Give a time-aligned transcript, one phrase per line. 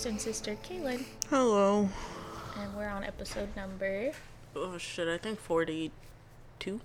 [0.00, 1.88] co-host and sister Kaylynn, Hello.
[2.58, 4.12] and we're on episode number.
[4.56, 6.80] Oh shit, I think 42.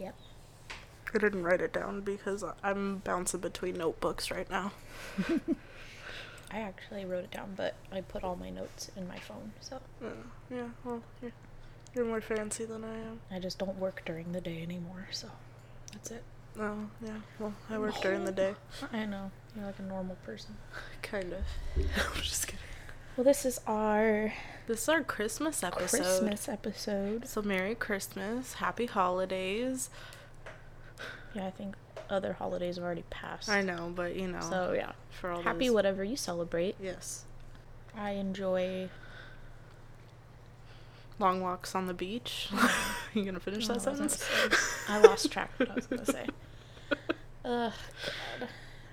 [0.00, 0.14] Yep.
[1.14, 4.72] I didn't write it down because I'm bouncing between notebooks right now.
[6.50, 9.80] I actually wrote it down, but I put all my notes in my phone, so
[10.02, 10.08] Yeah,
[10.50, 11.32] yeah well, you're,
[11.94, 13.20] you're more fancy than I am.
[13.30, 15.06] I just don't work during the day anymore.
[15.12, 15.28] So
[15.92, 16.24] that's it.
[16.58, 18.54] Oh, yeah, well, I work during the day.
[18.92, 20.56] I know you're like a normal person.
[21.02, 21.40] Kind of.
[21.76, 22.60] I'm just kidding.
[23.16, 24.32] Well, this is our
[24.66, 25.88] This is our Christmas episode.
[26.02, 27.26] Christmas episode.
[27.26, 29.88] So, Merry Christmas, Happy Holidays.
[31.34, 31.76] Yeah, I think
[32.10, 33.48] other holidays have already passed.
[33.48, 36.76] I know, but you know, So yeah, for all happy those- whatever you celebrate.
[36.80, 37.24] Yes.
[37.96, 38.90] I enjoy.
[41.18, 42.50] Long walks on the beach.
[43.14, 44.24] you gonna finish that what I sentence?
[44.88, 46.26] I lost track of what I was gonna say.
[47.46, 47.72] Ugh,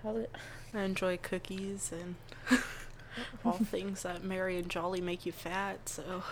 [0.03, 0.27] God.
[0.73, 2.15] I enjoy cookies and
[3.45, 5.87] all things that merry and jolly make you fat.
[5.87, 6.23] So,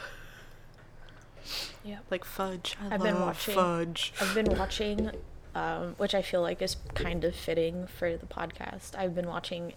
[1.84, 2.76] yeah, like fudge.
[2.82, 4.14] I I've love been watching- fudge.
[4.20, 5.12] I've been watching,
[5.56, 8.96] um, which I feel like is kind of fitting for the podcast.
[8.98, 9.74] I've been watching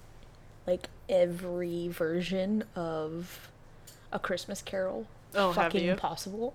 [0.66, 3.50] like every version of
[4.12, 5.06] A Christmas Carol.
[5.34, 6.54] Oh, fucking possible.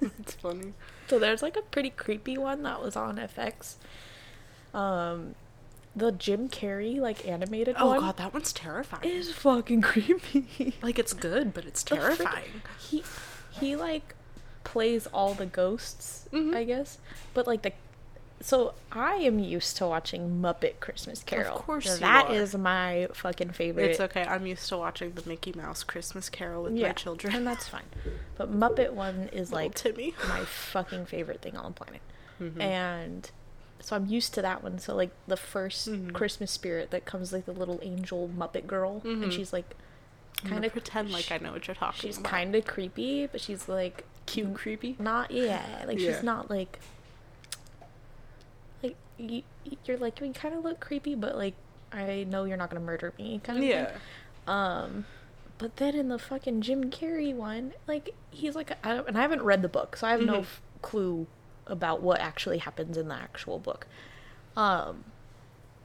[0.00, 0.74] it's funny.
[1.08, 3.76] So there's like a pretty creepy one that was on FX.
[4.74, 5.34] Um,
[5.98, 9.08] the Jim Carrey like animated Oh one god, that one's terrifying.
[9.08, 10.74] is fucking creepy.
[10.82, 12.62] like it's good, but it's terrifying.
[12.78, 13.02] he
[13.50, 14.14] he like
[14.64, 16.54] plays all the ghosts, Mhm.
[16.54, 16.98] I guess.
[17.34, 17.72] But like the
[18.40, 21.56] so I am used to watching Muppet Christmas Carol.
[21.56, 23.90] Of course you That is my fucking favorite.
[23.90, 24.22] It's okay.
[24.22, 27.34] I'm used to watching the Mickey Mouse Christmas Carol with yeah, my children.
[27.34, 27.82] and that's fine.
[28.36, 30.14] But Muppet one is Little like Timmy.
[30.28, 32.00] my fucking favorite thing on the planet.
[32.40, 32.60] Mhm.
[32.60, 33.30] And
[33.80, 34.78] so I'm used to that one.
[34.78, 36.12] So like the 1st Mhm.
[36.12, 39.32] Christmas spirit that comes like the little angel Muppet girl, and Mhm.
[39.32, 39.74] she's like
[40.44, 42.14] kind of pretend like I know what you're talking about.
[42.16, 44.94] She's kind of creepy, but she's like cute, creepy.
[44.98, 46.12] not yeah, like Yeah.
[46.14, 46.78] she's not like
[48.82, 49.42] like you,
[49.84, 51.54] you're like you kind of look creepy, but like
[51.92, 53.86] I know you're not gonna murder me, kind of Yeah.
[53.86, 53.96] thing.
[54.46, 55.06] Um,
[55.58, 59.22] but then in the fucking Jim Carrey one, like he's like, I don't, and I
[59.22, 60.42] haven't read the book, so I have no Mhm.
[60.42, 61.26] f- clue
[61.68, 63.86] about what actually happens in the actual book.
[64.56, 65.04] Um,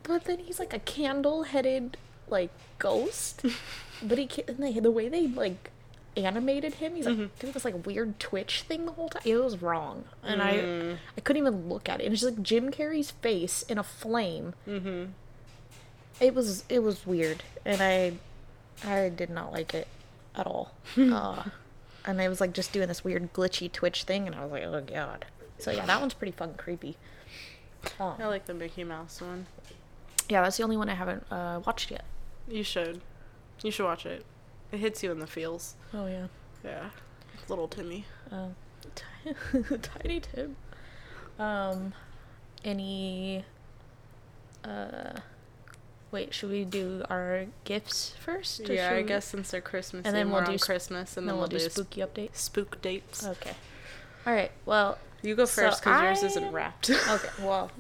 [0.04, 2.50] but then he's like a candle-headed like
[2.80, 3.46] ghost,
[4.04, 5.70] but he ca- and they, the way they like
[6.16, 7.30] animated him, he's like Mhm.
[7.40, 9.22] doing this like weird twitch thing the whole time.
[9.26, 10.98] It was wrong, and I Mm.
[11.18, 12.06] I couldn't even look at it.
[12.06, 15.06] It was just like Jim Carrey's face in a flame Mm-hmm.
[16.20, 18.14] it was it was weird and i
[18.88, 19.88] i did not like it
[20.36, 21.44] at all uh,
[22.06, 24.64] and i was like just doing this weird glitchy twitch thing and i was like
[24.64, 25.26] oh god
[25.64, 26.98] so yeah that one's pretty fucking creepy
[28.00, 29.46] um, I like the Mickey Mouse one.
[30.30, 32.06] yeah that's the only one i haven't uh, watched yet
[32.48, 33.02] You should.
[33.64, 34.26] You should watch it.
[34.72, 35.76] It hits you in the feels.
[35.94, 36.28] oh yeah
[36.64, 36.90] Yeah.
[37.48, 38.06] Little Timmy.
[38.32, 38.50] uh,
[39.82, 40.56] tiny tim
[41.40, 41.94] um
[42.66, 43.44] any
[44.66, 45.14] uh
[46.12, 50.16] wait should we do our gifts first Yeah, I we- guess since they're Christmas, And
[50.16, 52.82] then we'll do on sp- Christmas, and then then we'll do sp- spooky updates spook
[52.82, 53.26] dates.
[53.26, 53.54] okay
[54.26, 56.90] all right well You go first because yours I- isn't wrapped.
[57.10, 57.72] okay well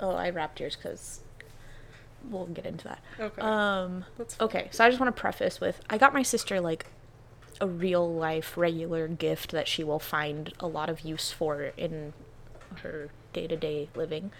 [0.00, 1.20] oh i wrapped yours because
[2.28, 3.00] we'll get into that.
[3.18, 3.40] Okay.
[3.42, 4.04] um
[4.40, 6.86] okay so i just want to preface with i got my sister like
[7.62, 12.14] a real life regular gift that she will find a lot of use for in
[12.82, 14.30] her day-to-day living.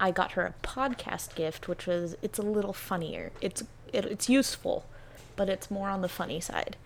[0.00, 3.30] I got her a podcast gift which was it's a little funnier.
[3.42, 4.86] It's it, it's useful
[5.36, 6.76] but it's more on the funny side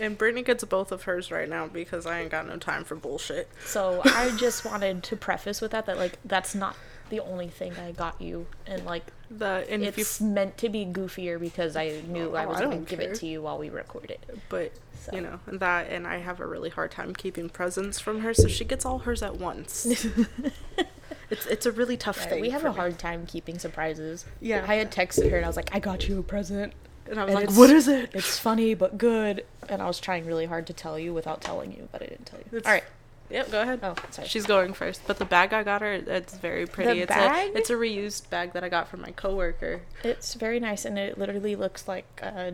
[0.00, 2.94] And Brittany gets both of hers right now because I ain't got no time for
[2.94, 3.48] bullshit.
[3.64, 6.76] So I just wanted to preface with that that like that's not
[7.08, 10.68] the only thing I got you, and like The and if you it's meant to
[10.68, 13.58] be goofier because I knew I Oh, was going to give it to you while
[13.58, 14.18] we recorded.
[14.48, 14.72] but
[15.04, 15.14] So.
[15.14, 18.48] you know that and I have a really hard time keeping presents from her, so
[18.48, 19.86] she gets all hers at once.
[21.30, 22.40] it's it's a really tough Yeah, thing.
[22.40, 22.74] we have a me.
[22.76, 24.24] hard time keeping surprises.
[24.40, 24.64] Yeah.
[24.66, 26.72] I had texted her and I was like, I got you a present.
[27.10, 30.00] And I was and like, "What is it?" It's funny but good, and I was
[30.00, 32.58] trying really hard to tell you without telling you, but I didn't tell you.
[32.58, 32.84] It's- All right.
[33.28, 33.80] Yep, go ahead.
[33.82, 34.28] Oh, sorry.
[34.28, 37.00] She's going first, but the bag I got her, it's very pretty.
[37.00, 37.54] it's bag?
[37.54, 39.80] a it's a reused bag that I got from my coworker.
[40.04, 42.52] It's very nice, and it literally looks like uh,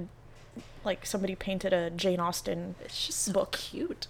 [0.84, 3.52] like somebody painted a Jane Austen It's just so book.
[3.52, 4.06] cute.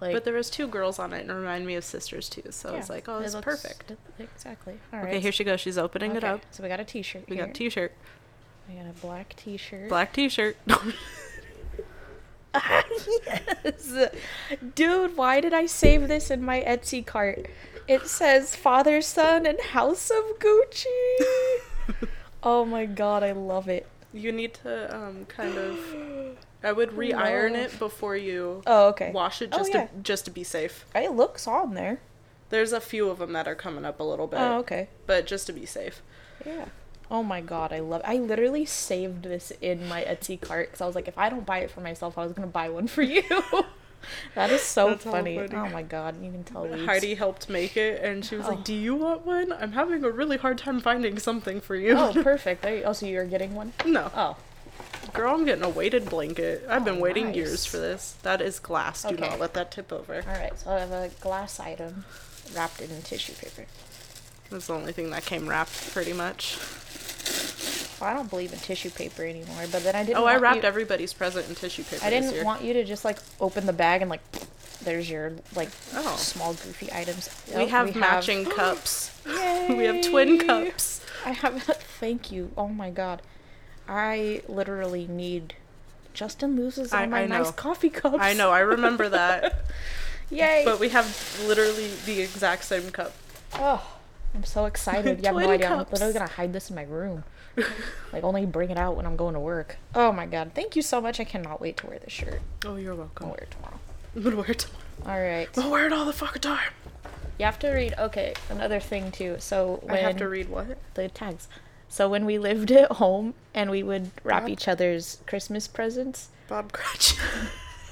[0.00, 2.44] Like, but there was two girls on it and it reminded me of sisters too.
[2.50, 3.92] So I was like, oh, it that's perfect.
[4.20, 4.78] Exactly.
[4.92, 5.08] All right.
[5.08, 5.60] Okay, here she goes.
[5.60, 6.40] She's opening it up.
[6.52, 7.24] So we got a T-shirt.
[7.28, 7.46] We here.
[7.46, 7.92] got t-shirt,
[8.68, 9.88] We got a black T-shirt.
[9.88, 10.56] black t-shirt.
[12.54, 13.94] yes,
[14.74, 15.16] dude.
[15.16, 17.46] Why did I save this in my Etsy cart?
[17.86, 20.84] It says Father, Son, and House of Gucci.
[22.42, 23.86] oh my god, I love it.
[24.12, 25.78] You need to um kind of.
[26.62, 27.60] I would re-iron No.
[27.60, 29.12] it before you Oh, okay.
[29.12, 29.86] wash it, Oh, just yeah.
[29.86, 30.84] to just to be safe.
[30.94, 32.00] It looks on there.
[32.50, 34.88] There's a few of them that are coming up a little bit, Oh, okay.
[35.06, 36.02] but just to be safe.
[36.46, 36.66] Yeah.
[37.10, 38.00] Oh my god, I love.
[38.02, 38.08] It.
[38.08, 41.46] I literally saved this in my Etsy cart because I was like, if I don't
[41.46, 43.22] buy it for myself, I was gonna buy one for you.
[44.34, 45.36] that is so funny.
[45.38, 45.54] funny.
[45.54, 46.66] Oh my god, you can tell.
[46.66, 46.84] Weeds.
[46.84, 48.50] Heidi helped make it, and she was Oh.
[48.50, 49.52] like, "Do you want one?
[49.54, 52.62] I'm having a really hard time finding something for you." Oh, perfect.
[52.62, 53.72] There you, oh, so you're getting one?
[53.86, 54.36] no, Oh,
[55.14, 56.64] girl, I'm getting a weighted blanket.
[56.68, 57.36] I've been Oh, waiting nice.
[57.36, 58.16] years for this.
[58.22, 59.02] That is glass.
[59.02, 59.28] Do Okay.
[59.30, 60.16] not let that tip over.
[60.16, 60.58] all right.
[60.58, 62.04] So I have a glass item
[62.54, 63.64] wrapped in tissue paper.
[64.50, 66.58] That's the only thing that came wrapped, pretty much.
[68.00, 70.18] Well, I don't believe in tissue paper anymore, but then I didn't.
[70.18, 73.04] Oh, I wrapped you, everybody's present in tissue paper I didn't want you to just
[73.04, 74.20] like open the bag and like,
[74.82, 76.14] there's your like Oh.
[76.16, 77.28] small goofy items.
[77.48, 79.10] we Nope, have matching cups.
[79.26, 81.04] we have twin cups.
[81.26, 81.60] I have.
[81.98, 82.52] Thank you.
[82.56, 83.20] Oh my god,
[83.88, 85.54] I literally need.
[86.14, 88.18] Justin loses all I- my I nice coffee cups.
[88.20, 88.50] I know.
[88.52, 89.62] I remember that.
[90.30, 90.62] Yay!
[90.64, 93.12] but we have literally the exact same cup.
[93.54, 93.97] oh,
[94.34, 95.18] I'm so excited.
[95.22, 95.70] You have no idea.
[95.70, 97.24] I'm literally gonna hide this in my room.
[98.12, 99.76] like only bring it out when I'm going to work.
[99.94, 100.52] Oh my god!
[100.54, 101.18] Thank you so much.
[101.18, 102.40] I cannot wait to wear this shirt.
[102.64, 103.26] Oh, you're welcome.
[103.26, 103.80] I'll wear it tomorrow.
[104.16, 104.84] I'm gonna wear it tomorrow.
[105.06, 105.48] All right.
[105.48, 106.72] I'm gonna wear it all the fucking time.
[107.38, 107.94] You have to read.
[107.98, 109.36] Okay, another thing too.
[109.38, 110.78] So when I have to read what?
[110.94, 111.48] the tags.
[111.88, 114.50] So when we lived at home and we would wrap Bob?
[114.50, 117.18] each other's Christmas presents, Bob Cratchit.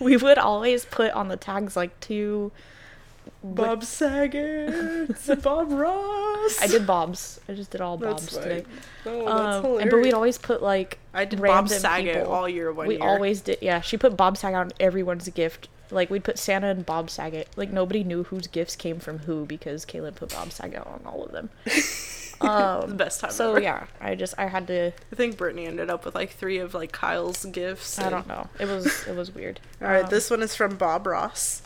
[0.01, 2.53] we would always put on the tags like two.
[3.43, 5.43] Bob Saget.
[5.43, 6.59] Bob Ross.
[6.61, 7.41] I did Bob's.
[7.49, 8.65] I just did all That's Bob's today.
[9.05, 9.13] fine.
[9.15, 9.91] Oh, that's Um, and- hilarious.
[9.93, 12.33] but we'd always put like I did Bob Saget people.
[12.33, 13.05] all year one we year.
[13.05, 13.59] always did.
[13.61, 15.69] Yeah, she put Bob Saget on everyone's gift.
[15.91, 17.49] Like we'd put Santa and Bob Saget.
[17.57, 21.25] Like nobody knew whose gifts came from who because Kaylynn put Bob Saget on all
[21.25, 21.51] of them.
[21.65, 23.63] the Um, best time so ever.
[23.63, 24.89] yeah, I just I had to.
[25.13, 27.99] I think Brittany ended up with like three of like Kyle's gifts.
[28.01, 28.49] I don't know.
[28.59, 29.61] It was it was weird.
[29.81, 31.63] All right, Um, this one is from Bob Ross.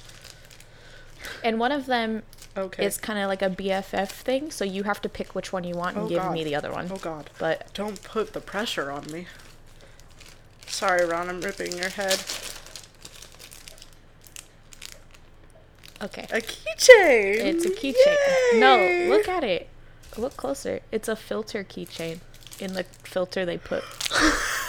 [1.45, 2.23] And one of them
[2.57, 2.85] Okay.
[2.85, 4.51] is kind of like a BFF thing.
[4.51, 6.33] So you have to pick which one you want and Oh, give God.
[6.33, 6.89] me the other one.
[6.93, 7.31] oh God.
[7.39, 9.27] But Don't put the pressure on me.
[10.67, 12.19] Sorry, Ron, I'm ripping your head.
[16.03, 17.37] okay, A keychain.
[17.45, 18.59] it's a keychain.
[18.61, 19.69] No, look at it.
[20.17, 20.81] Look closer.
[20.91, 22.21] It's a filter keychain.
[22.59, 23.83] In the filter they put.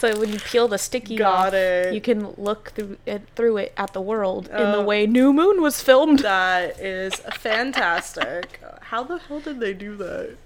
[0.00, 1.94] so when you peel the sticky Got off, it.
[1.94, 4.84] you can look through it through it at the world in the Oh.
[4.84, 6.20] way New Moon was filmed.
[6.22, 8.60] That is fantastic.
[8.80, 10.36] How the hell did they do that?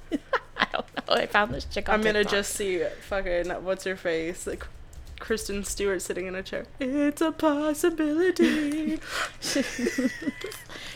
[0.56, 1.14] I don't know.
[1.14, 2.32] I found this chick on I'm gonna TikTok.
[2.32, 4.66] just see fucking what's her face like
[5.18, 6.64] Kristen Stewart sitting in a chair.
[6.80, 9.00] It's a possibility.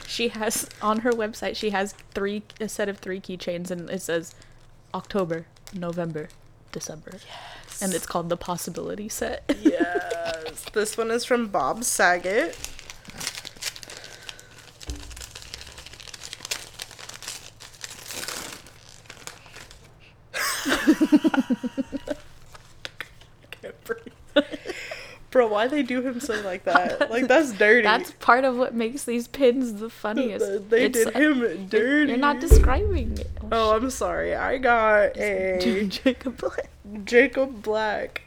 [0.07, 1.57] She has on her website.
[1.57, 4.35] She has three a set of three keychains, and it says
[4.93, 6.29] October, November,
[6.73, 7.15] December,
[7.81, 9.45] and it's called the Possibility Set.
[9.63, 10.65] yes.
[10.73, 12.57] This one is from Bob Saget.
[25.31, 27.11] Bro, why they do him so like that?
[27.11, 27.83] Like that's dirty.
[27.83, 30.71] That's part of what makes these pins the funniest.
[30.71, 32.11] they It's- did him dirty.
[32.13, 33.29] You're not describing it.
[33.51, 34.37] Oh, I'm sorry.
[34.37, 36.71] I got a Jacob Black.
[37.05, 38.23] Jacob Black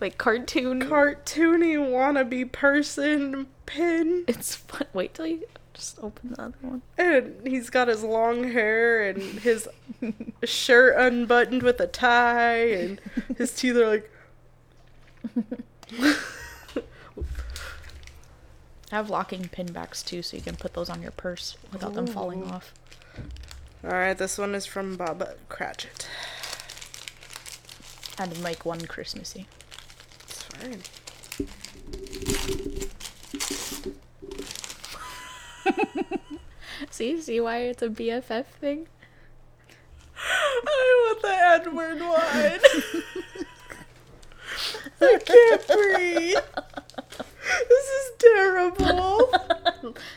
[0.00, 0.82] like cartoon.
[0.82, 4.24] cartoony wannabe person pin.
[4.28, 4.86] it's fun.
[4.92, 6.82] Wait till you just open the other one.
[6.96, 9.68] And he's got his long hair and his
[10.44, 13.00] shirt unbuttoned with a tie, and
[13.36, 14.10] his teeth are like.
[18.90, 21.92] I have locking pin backs too, so you can put those on your purse without
[21.92, 22.72] them falling off.
[23.84, 26.08] Alright, this one is from Bob Cratchit.
[28.18, 29.46] To make one Christmassy.
[30.24, 30.82] It's fine.
[36.90, 38.88] See, see why it's a BFF thing?
[40.16, 42.60] I want the Edward one.
[45.00, 46.38] I can't breathe.
[47.68, 49.32] This is terrible.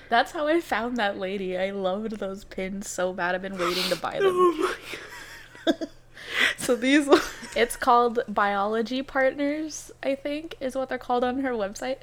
[0.10, 1.56] That's how I found that lady.
[1.56, 3.36] I loved those pins so bad.
[3.36, 4.34] I've been waiting to buy oh them.
[4.36, 5.88] Oh my god.
[6.58, 7.08] so these
[7.56, 11.98] It's called Biology Partners, I think, is what they're called on her website.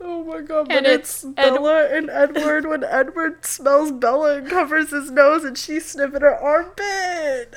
[0.00, 4.36] Oh my god, And but it's, it's Ed- Bella and Edward when Edward smells Bella
[4.38, 7.56] and covers his nose and she's sniffing her armpit.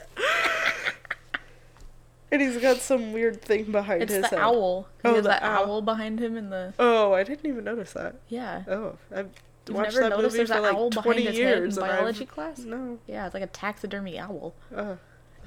[2.32, 4.40] and he's got some weird thing behind It's his the head.
[4.40, 4.88] owl.
[5.04, 5.66] He Oh, has the that owl.
[5.66, 5.82] owl.
[5.82, 8.16] behind him in the Oh, I didn't even notice that.
[8.30, 8.63] yeah.
[8.68, 9.30] Oh, I've
[9.68, 11.58] You've watched never that noticed movie there's for an like owl 20 behind his head
[11.60, 12.60] in and I've- biology class?
[12.60, 12.98] No.
[13.06, 14.56] Yeah, it's like a taxidermy owl.
[14.75, 14.96] Uh,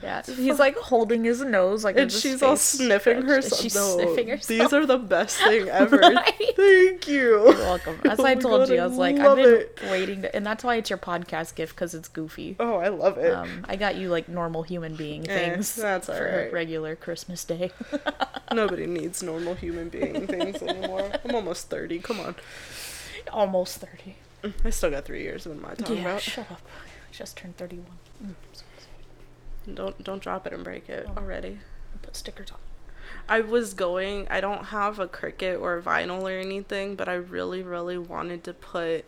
[0.04, 3.60] Yeah, he's like holding his nose, like and she's all sniffing herself.
[3.62, 4.46] She's No, sniffing herself.
[4.48, 5.96] These are the best thing ever.
[5.96, 6.34] Right?
[6.56, 7.20] Thank you.
[7.20, 7.98] You're welcome.
[8.02, 8.80] That's Oh why I told God, you.
[8.80, 9.78] I was like, I've been it.
[9.90, 12.56] waiting to, and that's why it's your podcast gift because it's goofy.
[12.60, 13.32] Oh, I love it.
[13.32, 16.52] Um, I got you like normal human being Eh, things that's for alright.
[16.52, 17.70] regular Christmas day.
[18.52, 21.10] Nobody needs normal human being things anymore.
[21.24, 22.00] I'm almost 30.
[22.00, 22.34] Come on.
[23.32, 24.16] Almost thirty.
[24.64, 25.46] I still got three years.
[25.46, 26.20] What am I talking Yeah, about?
[26.20, 26.60] shut up.
[26.62, 27.86] I just turned thirty-one.
[28.22, 28.34] Mm.
[29.72, 31.18] Don't don't drop it and break it Oh.
[31.20, 31.58] already.
[31.92, 32.58] I'll put stickers on.
[33.28, 34.26] I was going.
[34.30, 38.52] I don't have a Cricut or vinyl or anything, but I really, really wanted to
[38.52, 39.04] put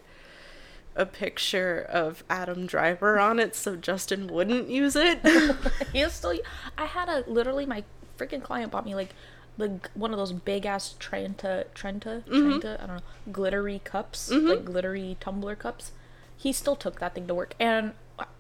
[0.95, 5.21] a picture of Adam Driver on it so Justin wouldn't use it.
[5.93, 6.35] He's still.
[6.79, 7.85] I had a literally my
[8.19, 9.11] freaking client bought me like
[9.59, 12.49] the one of those big ass Trenta Trenta Mm-hmm.
[12.61, 15.93] Trenta I don't know glittery cups like glittery tumbler cups.
[16.39, 17.93] He still took that thing to work and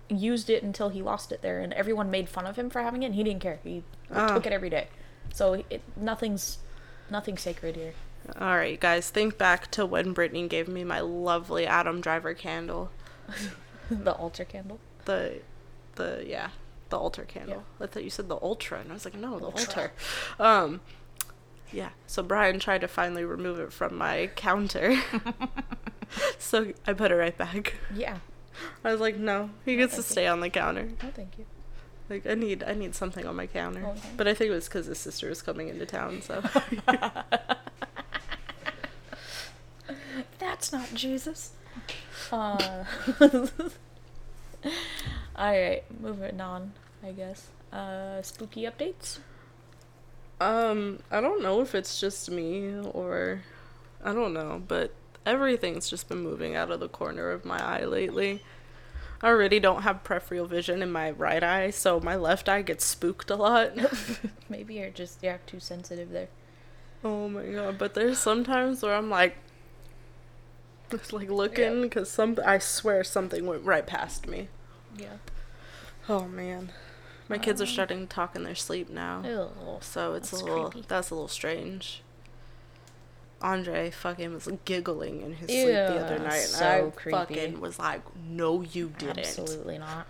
[0.09, 3.03] used it until he lost it there, and everyone made fun of him for having
[3.03, 3.07] it.
[3.07, 3.59] and He didn't care.
[3.65, 3.83] He
[4.15, 4.29] Ah.
[4.35, 4.89] took it every day.
[5.33, 6.59] So it, nothing's
[7.11, 7.95] nothing sacred here.
[8.41, 12.91] All right, guys, think back to when Brittany gave me my lovely Adam Driver candle.
[13.91, 14.79] the altar candle.
[15.05, 15.41] The,
[15.95, 16.49] the yeah,
[16.91, 17.65] the altar candle.
[17.81, 19.61] I thought you said the ultra, and I was like, no, the Ultra.
[19.67, 19.93] altar.
[20.41, 20.81] Um,
[21.73, 21.91] yeah.
[22.07, 24.97] So Brian tried to finally remove it from my counter.
[26.39, 27.75] so I put it right back.
[27.95, 28.19] Yeah.
[28.85, 30.85] I was like, no, he gets to stay on the counter.
[31.03, 31.47] No, thank you.
[32.09, 33.85] Like I need, I need something on my counter.
[33.85, 34.09] Okay.
[34.17, 36.23] But I think it was because his sister was coming into town.
[36.23, 36.43] So
[40.39, 41.51] That's not Jesus.
[42.33, 42.85] Uh,
[43.21, 44.71] all
[45.37, 46.73] right, moving on.
[47.05, 47.49] I guess.
[47.73, 49.19] Uh, spooky updates.
[50.41, 53.43] Um, I don't know if it's just me or
[54.05, 54.93] I don't know, but
[55.27, 58.43] everything's just been moving out of the corner of my eye lately.
[59.23, 62.85] I already don't have peripheral vision in my right eye, so my left eye gets
[62.85, 63.73] spooked a lot.
[64.49, 66.29] Maybe you're just yeah too sensitive there.
[67.05, 69.37] oh my god, but there's sometimes where I'm like
[70.91, 74.49] just like looking cuz some I swear something went right past me.
[74.97, 75.17] Yeah.
[76.09, 76.73] Oh man.
[77.29, 79.23] My kids are um, starting to talk in their sleep now.
[79.25, 79.49] Ew.
[79.81, 80.87] So it's a little creepy.
[80.87, 82.03] that's a little strange.
[83.43, 87.17] Andre fucking was giggling in his sleep the other night, and so I creepy.
[87.19, 90.07] fucking was like, "No, you didn't." Absolutely not.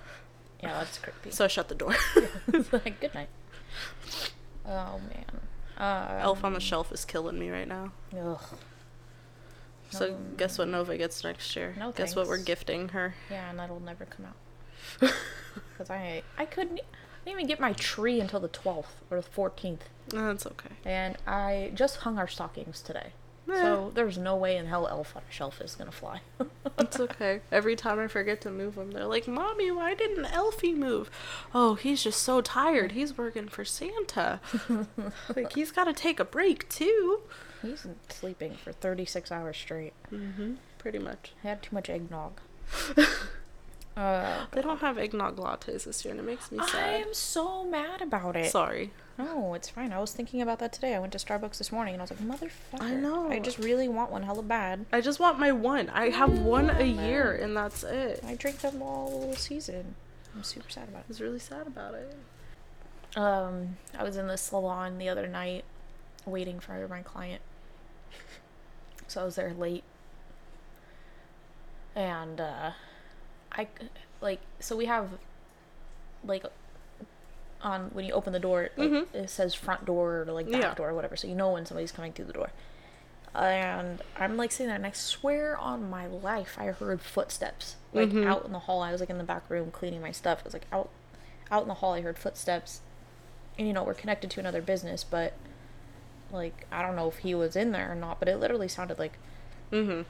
[0.63, 1.31] Yeah, that's creepy.
[1.33, 1.95] So I shut the door.
[2.73, 3.29] like, good night.
[4.65, 5.25] Oh man.
[5.77, 7.93] Uh, Elf on the Shelf is killing me right now.
[8.19, 8.41] Ugh.
[9.91, 10.17] So No.
[10.37, 11.75] guess what Nova gets next year?
[11.79, 13.15] No guess what we're gifting her?
[13.31, 15.13] Yeah, and that'll never come out.
[15.73, 19.29] Because I I couldn't, I didn't even get my tree until the 12th or the
[19.29, 19.81] 14th.
[20.13, 20.71] No, it's okay.
[20.85, 23.13] And I just hung our stockings today.
[23.51, 23.55] Eh.
[23.63, 26.21] So there's no way in hell Elf on a Shelf is going to fly.
[26.79, 27.41] It's okay.
[27.51, 31.11] Every time I forget to move them, they're like, "Mommy, why didn't Elfie move?"
[31.55, 32.93] Oh, he's just so tired.
[32.93, 34.41] He's working for Santa.
[35.35, 37.21] like he's got to take a break too.
[37.63, 39.95] He's sleeping for 36 hours straight.
[40.13, 40.57] Mm-hmm.
[40.77, 41.33] Pretty much.
[41.43, 42.41] I had too much eggnog.
[43.97, 46.75] uh, They don't have eggnog lattes this year, and it makes me sad.
[46.75, 48.51] I am so mad about it.
[48.51, 48.93] Sorry.
[49.19, 49.93] No, it's fine.
[49.93, 50.95] I was thinking about that today.
[50.95, 52.83] I went to Starbucks this morning and I was like, motherfucker.
[52.83, 53.31] I know.
[53.31, 54.85] I just really want one hella bad.
[54.93, 55.89] I just want my one.
[55.89, 58.23] I have one a year, and that's it.
[58.27, 59.95] I drink them all season.
[60.35, 61.05] I'm super sad about it.
[61.07, 62.15] I was really sad about it.
[63.15, 63.19] it.
[63.19, 65.65] Um, I was in the salon the other night
[66.27, 67.41] waiting for my client.
[69.09, 69.85] So I was there late.
[71.95, 72.73] And, uh,
[73.57, 73.67] I,
[74.21, 75.09] like, so we have,
[76.25, 76.45] like,
[77.63, 79.15] on, when you open the door, like, Mhm.
[79.15, 80.75] it says front door or, like, back Yeah.
[80.75, 82.51] door or whatever, so you know when somebody's coming through the door.
[83.35, 88.11] And I'm, like, sitting there, and I swear on my life I heard footsteps, like,
[88.11, 88.27] Mhm.
[88.27, 88.83] out in the hall.
[88.83, 90.41] I was, like, in the back room cleaning my stuff.
[90.41, 90.89] I was, like, out,
[91.51, 92.81] out in the hall, I heard footsteps.
[93.59, 95.33] And, you know, we're connected to another business, but,
[96.31, 98.99] like, I don't know if he was in there or not, but it literally sounded
[98.99, 99.19] like
[99.73, 100.03] Mm-hmm.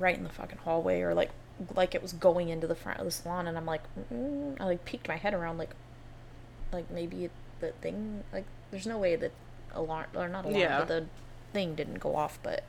[0.00, 1.30] right in the fucking hallway or like
[1.74, 4.64] like it was going into the front of the salon and I'm like mm, I
[4.64, 5.70] like peeked my head around like
[6.72, 9.32] like maybe it, the thing like there's no way that
[9.74, 10.78] alarm or not alarm Yeah.
[10.80, 11.04] but the
[11.52, 12.62] thing didn't go off but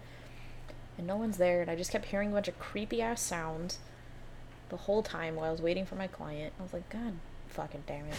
[0.97, 3.79] and no one's there and I just kept hearing a bunch of creepy ass sounds
[4.69, 7.13] the whole time while I was waiting for my client I was like god
[7.47, 8.15] fucking damn it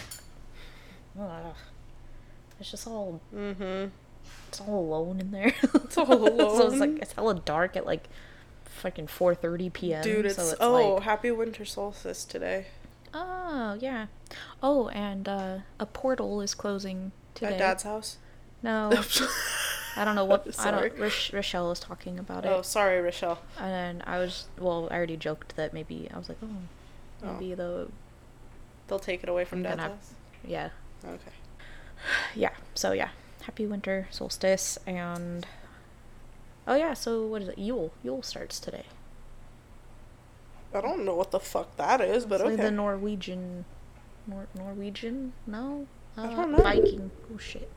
[1.21, 1.55] Ugh.
[2.61, 3.89] it's just all Mm-hmm.
[4.49, 6.57] it's all alone in there It's all alone.
[6.57, 8.05] so it's like it's hella dark at like
[8.81, 10.03] fucking 4:30 p.m.
[10.03, 12.67] Dude, it's, so it's oh, like happy winter solstice today.
[13.15, 14.07] oh yeah,
[14.63, 17.53] oh and uh, a portal is closing today.
[17.53, 18.19] At Dad's house.
[18.63, 18.91] No,
[19.97, 20.99] I don't know what I don't.
[20.99, 22.49] Roch- Rochelle was talking about it.
[22.49, 23.39] Oh, sorry, Rochelle.
[23.59, 24.89] and I was well.
[24.91, 26.49] I already joked that maybe I was like, oh,
[27.23, 27.33] Oh.
[27.35, 27.89] maybe the
[28.89, 30.15] They'll take it away from Dad's gonna- house.
[30.45, 30.71] yeah,
[31.05, 31.33] Okay.
[32.35, 33.11] yeah so yeah
[33.43, 35.47] happy winter solstice and
[36.71, 38.85] oh yeah so what is it yule yule starts today
[40.73, 42.63] I don't know what the fuck that is, but It's like okay.
[42.63, 43.65] the norwegian
[44.27, 45.87] Nor- norwegian no
[46.17, 46.59] uh, I don't know.
[46.59, 47.69] viking oh shit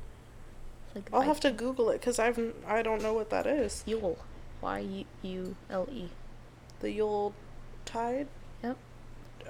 [0.85, 3.83] it's like I'll have to Google it because I've I don't know what that is.
[3.87, 4.17] yule
[4.61, 6.09] y-u-l-e
[6.81, 7.33] The Yule
[7.85, 8.27] Tide.
[8.63, 8.77] yep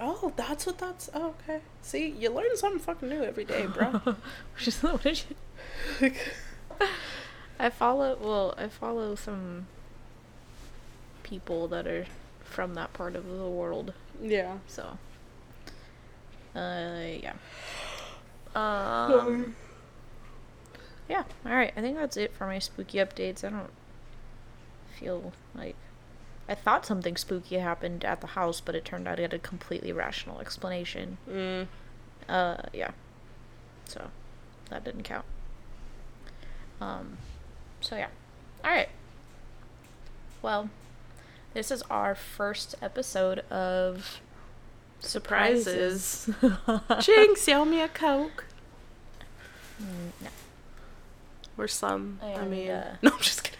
[0.02, 1.08] Oh, that's what that's.
[1.14, 1.60] Oh, okay.
[1.84, 3.90] See, you learn something fucking new every day, bro.
[4.56, 5.22] Which is- what did
[6.02, 6.12] you
[7.60, 9.68] I follow well, I follow some
[11.24, 12.06] people that are
[12.44, 13.94] from that part of the world.
[14.22, 14.58] yeah.
[14.68, 14.98] So
[16.56, 17.34] uh yeah.
[18.56, 19.56] Um
[21.10, 21.74] Yeah, alright.
[21.76, 23.44] I think that's it for my spooky updates.
[23.44, 23.72] I don't
[25.00, 25.76] feel like
[26.48, 29.40] I thought something spooky happened at the house, but it turned out it had a
[29.40, 31.18] completely rational explanation.
[31.30, 31.68] Mm.
[32.28, 32.92] Uh, yeah.
[33.86, 34.10] So
[34.70, 35.26] that didn't count.
[36.82, 37.18] Um,
[37.84, 38.08] so yeah.
[38.64, 38.90] All right.
[40.42, 40.70] Well,
[41.54, 44.22] this is our first episode of
[45.00, 46.30] Surprises.
[47.02, 48.46] Jinx, yell me a Coke.
[49.82, 50.30] Mm, no.
[51.58, 52.20] Or some.
[52.24, 52.72] I mean.
[52.72, 53.60] uh, no, I'm just kidding.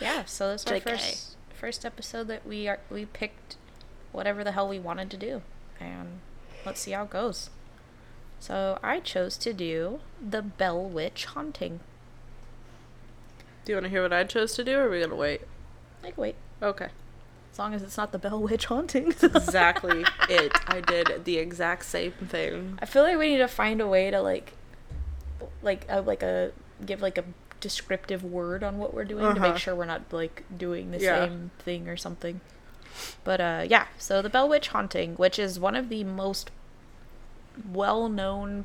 [0.00, 0.24] Yeah.
[0.24, 3.56] So this is our first first episode that we are we picked
[4.12, 5.42] whatever the hell we wanted to do,
[5.78, 6.20] and
[6.64, 7.50] let's see how it goes.
[8.40, 11.80] So I chose to do the Bell Witch haunting.
[13.66, 15.42] Do you want to hear what I chose to do, or are we gonna wait?
[16.02, 16.88] Like, wait, Okay.
[17.52, 19.08] as long as it's not the Bell Witch haunting.
[19.22, 20.52] Exactly it.
[20.68, 22.78] I did the exact same thing.
[22.80, 24.52] I feel like we need to find a way to like,
[25.62, 26.52] like a, like a
[26.86, 27.24] give like a
[27.60, 29.48] descriptive word on what we're doing to Uh-huh.
[29.50, 31.26] make sure we're not like doing the Yeah.
[31.26, 32.40] same thing or something.
[33.24, 33.86] But uh, yeah.
[33.98, 36.52] So the Bell Witch haunting, which is one of the most
[37.72, 38.64] well-known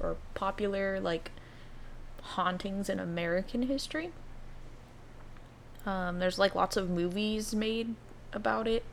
[0.00, 1.30] or popular like
[2.22, 4.12] hauntings in American history.
[5.86, 7.94] Um, there's like lots of movies made
[8.32, 8.84] about it,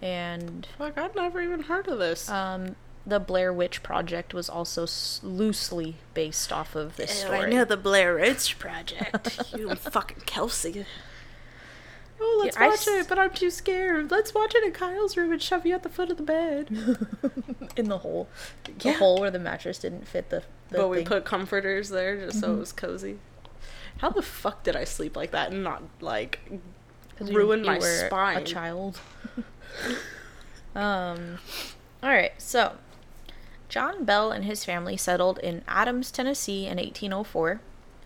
[0.00, 2.28] and Fuck, I'd never even heard of this.
[2.30, 2.74] um,
[3.06, 7.38] the Blair Witch Project was also s- loosely based off of this Ew, story.
[7.40, 9.52] I know the Blair Witch Project.
[9.56, 10.84] you fucking Kelsey.
[12.22, 14.10] Oh, let's Yeah, watch s- it, but I'm too scared.
[14.10, 16.68] Let's watch it in Kyle's room and shove you at the foot of the bed.
[17.76, 18.28] in the hole,
[18.64, 18.92] the Yeah.
[18.98, 20.42] hole where the mattress didn't fit the.
[20.70, 23.18] the but we put comforters there just so it was cozy.
[24.00, 26.38] How the fuck did I sleep like that and not like
[27.18, 28.38] 'Cause you- ruin you my spine?
[28.38, 28.98] A child.
[30.74, 31.38] um,
[32.02, 32.32] all right.
[32.38, 32.74] So,
[33.68, 37.60] John Bell and his family settled in Adams, Tennessee, in 1804.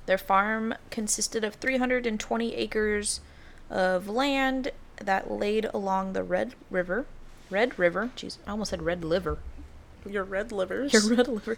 [0.07, 3.21] Their farm consisted of 320 acres
[3.71, 7.07] of land that laid along the Red River.
[7.51, 8.11] Red River.
[8.17, 9.39] Jeez, I almost said Red Liver.
[10.07, 10.93] Your red livers.
[10.93, 11.57] Your red liver.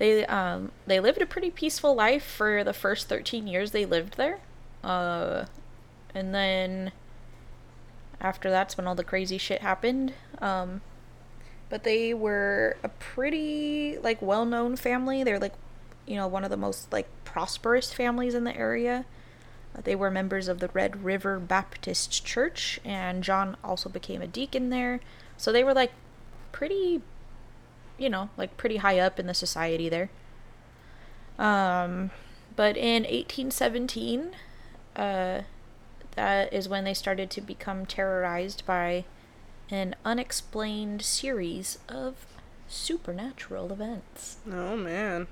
[0.00, 4.16] They um they lived a pretty peaceful life for the first 13 years they lived
[4.16, 4.40] there.
[4.82, 5.44] Uh
[6.14, 6.92] and then
[8.18, 10.14] after that's when all the crazy shit happened.
[10.40, 10.80] Um
[11.68, 15.22] but they were a pretty like well-known family.
[15.22, 15.54] They're like
[16.06, 19.04] you know one of the most like prosperous families in the area.
[19.76, 24.26] Uh, They were members of the Red River Baptist Church and John also became a
[24.26, 25.00] deacon there.
[25.36, 25.92] So they were like
[26.52, 27.02] pretty
[28.00, 30.10] you know, like pretty high up in the society there.
[31.38, 32.10] Um,
[32.56, 34.30] but in 1817,
[34.96, 35.42] uh,
[36.16, 39.04] that is when they started to become terrorized by
[39.70, 42.26] an unexplained series of
[42.68, 44.38] supernatural events.
[44.50, 45.26] Oh man.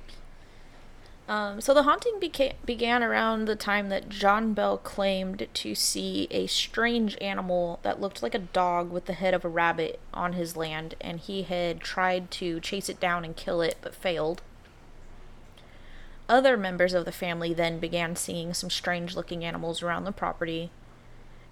[1.29, 6.27] Um, so the haunting beca- began around the time that John Bell claimed to see
[6.31, 10.33] a strange animal that looked like a dog with the head of a rabbit on
[10.33, 14.41] his land, and he had tried to chase it down and kill it but failed.
[16.31, 20.71] Other members of the family then began seeing some strange looking animals around the property,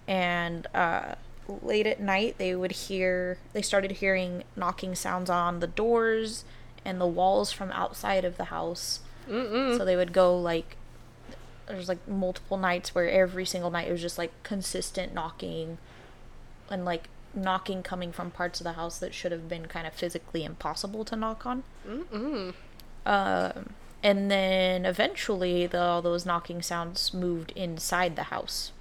[0.09, 1.17] and uh,
[1.63, 6.47] late at night they would hear, they started hearing knocking sounds on the doors
[6.83, 9.01] and the walls from outside of the house.
[9.29, 9.77] Mm-mm.
[9.77, 10.77] So they would go like
[11.67, 15.79] there's like multiple nights where every single night it was just like consistent knocking
[16.71, 19.93] and like knocking coming from parts of the house that should have been kind of
[19.93, 21.65] physically impossible to knock on.
[21.87, 22.55] Mm-mm.
[23.05, 23.71] Um,
[24.03, 28.73] and then eventually the, all those knocking sounds moved inside the house,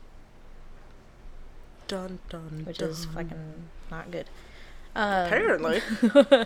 [1.88, 2.63] Dun dun.
[2.65, 2.89] which dun.
[2.89, 3.53] is fucking
[3.91, 4.27] not good.
[4.95, 5.81] Um, apparently.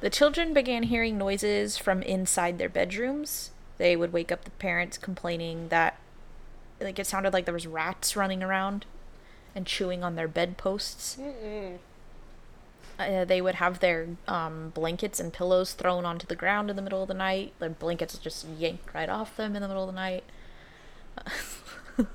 [0.00, 3.50] The children began hearing noises from inside their bedrooms.
[3.78, 5.98] They would wake up the parents complaining that
[6.80, 8.86] like it sounded like there was rats running around
[9.54, 11.18] and chewing on their bedposts.
[12.98, 16.82] Uh, they would have their um, blankets and pillows thrown onto the ground in the
[16.82, 17.52] middle of the night.
[17.58, 20.24] Their blankets just yanked right off them in the middle of the night.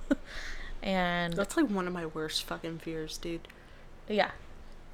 [0.84, 3.48] and That's like one of my worst fucking fears, dude.
[4.08, 4.32] yeah,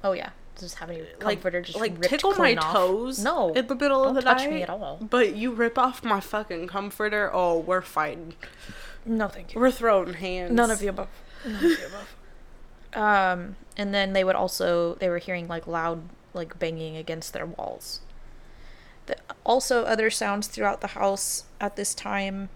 [0.02, 2.72] oh yeah, just having your Like, comforter just like ripped tickle my off.
[2.72, 3.18] toes.
[3.22, 4.50] No, in the middle of the touch night.
[4.52, 4.98] me at all.
[5.00, 7.30] But you rip off my fucking comforter.
[7.32, 8.34] Oh, we're fighting.
[9.04, 9.60] no, thank you.
[9.60, 10.52] We're throwing hands.
[10.52, 11.08] None of the above.
[11.44, 12.16] None of the above.
[12.92, 16.02] Um, and then they would also they were hearing like loud
[16.34, 18.00] like banging against their walls.
[19.06, 22.48] The, also, other sounds throughout the house at this time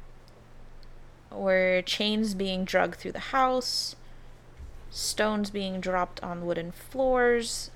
[1.33, 3.97] were chains being dragged through the house,
[4.91, 7.71] stones being dropped on wooden floors,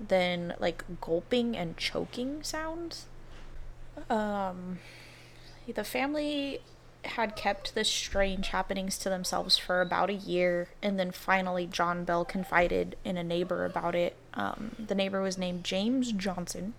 [0.00, 3.06] then like gulping and choking sounds.
[4.10, 4.78] Um,
[5.72, 6.60] the family
[7.04, 12.04] had kept the strange happenings to themselves for about a year, and then finally John
[12.04, 14.16] Bell confided in a neighbor about it.
[14.34, 16.74] Um, the neighbor was named James Johnson,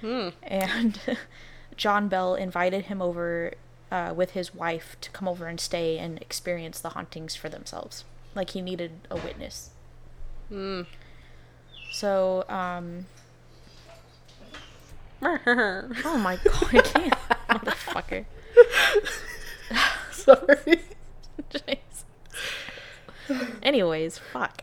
[0.00, 0.30] Hmm.
[0.42, 1.00] and
[1.76, 3.52] John Bell invited him over
[3.90, 8.04] uh, with his wife to come over and stay and experience the hauntings for themselves.
[8.34, 9.70] Like he needed a witness.
[10.48, 10.82] Hmm.
[11.92, 13.06] So, um,
[15.22, 17.14] oh my god, I can't,
[17.48, 18.24] motherfucker.
[20.12, 20.80] Sorry.
[23.62, 24.62] Anyways, fuck.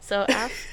[0.00, 0.66] So af-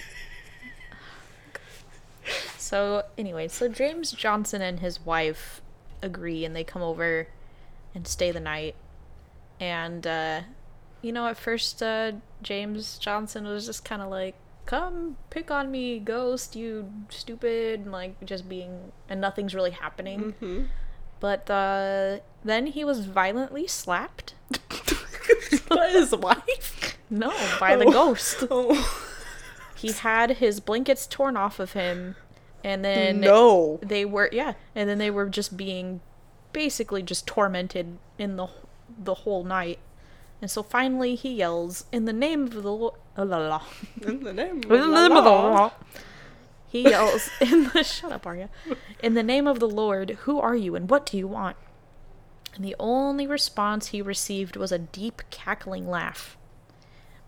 [2.57, 5.62] So anyway, so James Johnson and his wife
[6.01, 7.27] agree and they come over
[7.93, 8.75] and stay the night.
[9.59, 10.41] And uh
[11.01, 14.35] you know at first uh James Johnson was just kind of like
[14.69, 20.36] come pick on me ghost you stupid and like just being and nothing's really happening.
[20.39, 20.63] hmm
[21.19, 24.36] But uh then he was violently slapped.
[25.69, 26.97] By his wife.
[27.10, 27.91] No, by the Oh.
[27.91, 28.43] ghost.
[28.51, 29.08] Oh.
[29.75, 32.15] He had his blankets torn off of him,
[32.63, 33.79] and then no.
[33.82, 36.01] they were yeah, and then they were just being
[36.53, 38.47] basically just tormented in the
[39.03, 39.79] the whole night.
[40.41, 42.93] And so finally he yells in the name of the Lord.
[43.17, 43.62] Oh, la, la.
[44.02, 45.58] In the name of the law.
[45.58, 45.71] Lord.
[46.69, 48.49] He yells in the shut up, Arya.
[49.02, 51.58] In the name of the Lord, who are you and what do you want?
[52.56, 56.38] And the only response he received was a deep cackling laugh.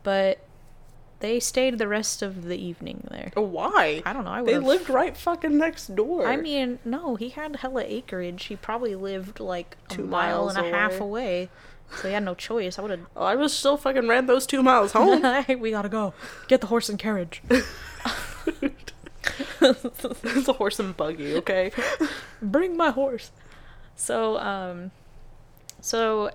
[0.03, 0.39] But
[1.19, 3.31] they stayed the rest of the evening there.
[3.37, 4.01] Oh, why?
[4.05, 4.31] I don't know.
[4.31, 6.27] I They lived right fucking next door.
[6.27, 8.45] I mean, no, he had hella acreage.
[8.45, 11.49] He probably lived like a Two mile miles and a half away.
[11.97, 12.79] So he had no choice.
[12.79, 13.01] I would have.
[13.15, 15.21] Oh, I was still fucking ran those two miles home.
[15.43, 16.13] hey, we gotta go.
[16.47, 17.41] Get the horse and carriage.
[19.61, 21.71] it's a horse and buggy, okay?
[22.41, 23.31] Bring my horse.
[23.95, 24.91] So, um,
[25.79, 26.31] so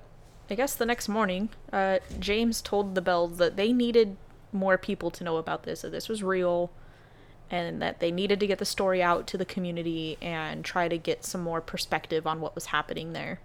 [0.48, 4.16] I guess the next morning, uh, James told the Bells that they needed
[4.52, 6.70] more people to know about this, that this was real,
[7.50, 10.98] and that they needed to get the story out to the community and try to
[10.98, 13.40] get some more perspective on what was happening there.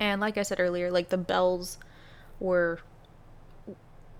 [0.00, 1.78] And like I said earlier, like the Bells
[2.40, 2.80] were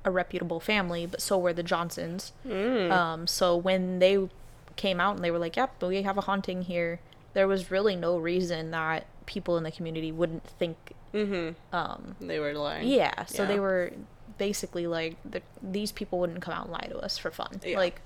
[0.04, 2.32] a reputable family, but so were the Johnsons.
[2.46, 2.90] Mm.
[2.90, 4.28] Um, so when they
[4.76, 7.00] came out and they were like, "Yep, we have a haunting here,"
[7.34, 10.76] there was really no reason that people in the community wouldn't think.
[11.12, 11.74] Mm-hmm.
[11.74, 12.86] Um, They were lying.
[12.88, 13.92] yeah, so they were
[14.38, 17.76] basically like, the, "These people wouldn't come out and lie to us for fun." Yeah.
[17.78, 18.00] Like,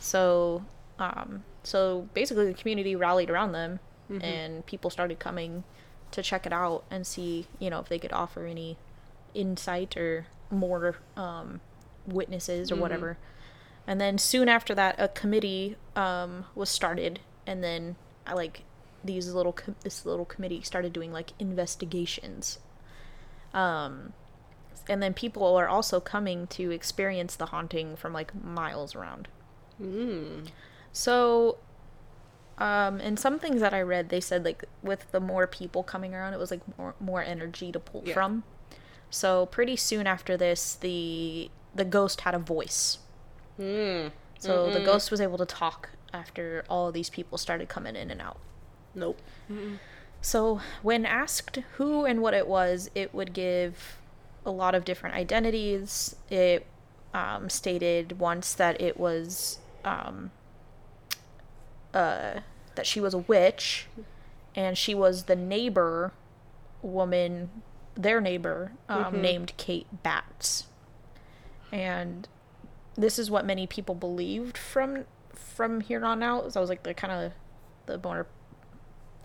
[0.00, 0.64] so,
[0.98, 4.22] um, so basically the community rallied around them, Mm-hmm.
[4.22, 5.64] and people started coming
[6.14, 8.76] to check it out and see, you know, if they could offer any
[9.34, 11.60] insight or more um,
[12.06, 12.80] witnesses or Mhm.
[12.80, 13.18] whatever.
[13.86, 17.96] And then soon after that, a committee um, was started, and then
[18.26, 18.62] I like
[19.04, 22.58] these little com- this little committee started doing like investigations.
[23.52, 24.12] Um,
[24.88, 29.28] and then people are also coming to experience the haunting from like miles around.
[29.80, 30.48] Mm.
[30.92, 31.58] So,
[32.58, 36.14] um, and some things that I read, they said like with the more people coming
[36.14, 38.14] around, it was like more more energy to pull Yeah.
[38.14, 38.44] from.
[39.10, 42.98] So pretty soon after this, the the ghost had a voice.
[43.58, 44.12] Mm.
[44.38, 44.84] So the Mhm.
[44.84, 48.38] ghost was able to talk after all of these people started coming in and out.
[48.94, 49.20] Nope.
[49.50, 49.78] Mm-mm.
[50.20, 53.98] So when asked who and what it was, it would give
[54.46, 56.14] a lot of different identities.
[56.30, 56.66] It
[57.12, 60.30] um, stated once that it was um,
[61.94, 62.40] uh,
[62.74, 63.86] that she was a witch,
[64.54, 66.12] and she was the neighbor
[66.82, 67.50] woman,
[67.94, 69.20] their neighbor, um, Mhm.
[69.20, 70.66] named Kate Batts,
[71.72, 72.28] and
[72.96, 76.52] this is what many people believed from from here on out.
[76.52, 77.32] So I was like the kind of
[77.86, 78.26] the more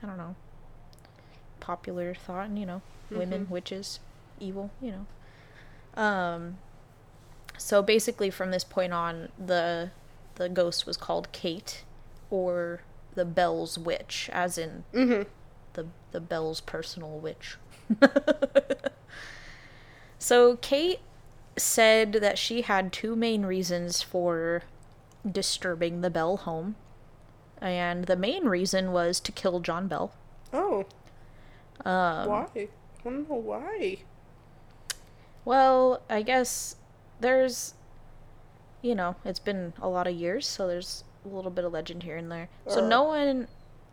[0.02, 0.36] I don't know
[1.60, 3.50] popular thought, and you know, women, Mhm.
[3.50, 4.00] witches,
[4.40, 6.02] evil, you know.
[6.02, 6.58] Um,
[7.58, 9.92] so basically, from this point on, the
[10.36, 11.84] the ghost was called Kate,
[12.30, 12.82] or
[13.16, 15.30] the Bell's Witch, as in Mm-hmm.
[15.74, 17.58] the the Bell's personal witch.
[20.18, 21.00] so Kate
[21.58, 24.64] said that she had two main reasons for
[25.30, 26.76] disturbing the Bell home.
[27.62, 30.14] And the main reason was to kill John Bell.
[30.54, 30.86] Oh.
[31.84, 32.48] Um, why?
[32.56, 32.68] I
[33.04, 33.98] don't know why.
[35.44, 36.76] Well, I guess
[37.20, 37.74] there's,
[38.82, 42.04] you know, it's been a lot of years, so there's a little bit of legend
[42.04, 42.50] here and there.
[42.68, 42.88] So Uh.
[42.88, 43.48] no one,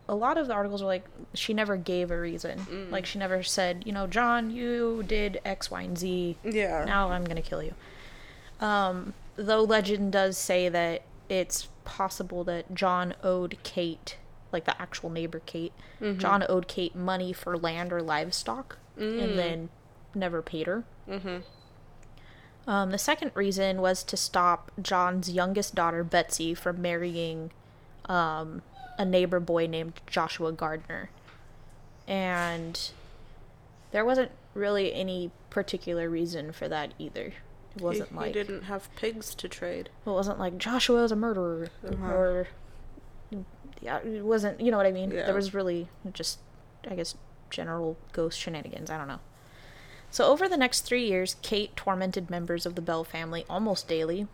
[0.09, 2.61] a lot of the articles are like, she never gave a reason.
[2.61, 2.91] Mm.
[2.91, 6.39] Like, she never said, you know, John, you did X, Y, and Z.
[6.45, 6.85] Yeah.
[6.85, 7.75] Now I'm gonna kill you.
[8.61, 14.17] Um, though legend does say that it's possible that John owed Kate,
[14.53, 16.19] like the actual neighbor Kate, Mm-hmm.
[16.19, 19.23] John owed Kate money for land or livestock, Mm.
[19.23, 19.69] and then
[20.15, 20.85] never paid her.
[21.09, 21.39] Mm-hmm.
[22.67, 27.51] Um, the second reason was to stop John's youngest daughter, Betsy, from marrying
[28.07, 28.63] um,
[28.99, 31.11] a neighbor boy named Joshua Gardner.
[32.09, 32.91] And
[33.93, 37.33] there wasn't really any particular reason for that either.
[37.77, 39.91] It wasn't he, like he didn't have pigs to trade.
[40.07, 42.07] it wasn't like Joshua is a murderer Uh-huh.
[42.13, 42.49] or
[43.81, 44.61] yeah, it wasn't.
[44.61, 45.11] You know what I mean?
[45.11, 45.27] Yeah.
[45.27, 46.39] There was really just,
[46.89, 47.15] I guess,
[47.51, 48.91] general ghost shenanigans.
[48.91, 49.21] I don't know.
[50.11, 54.27] So over the next three years, Kate tormented members of the Bell family almost daily.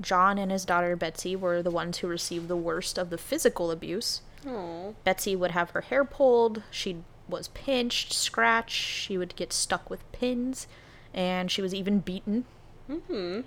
[0.00, 3.70] John and his daughter Betsy were the ones who received the worst of the physical
[3.70, 4.20] abuse.
[4.46, 4.94] Oh.
[5.04, 10.10] Betsy would have her hair pulled, she was pinched, scratched, she would get stuck with
[10.12, 10.66] pins,
[11.12, 12.44] and she was even beaten.
[12.90, 13.42] Mm-hmm.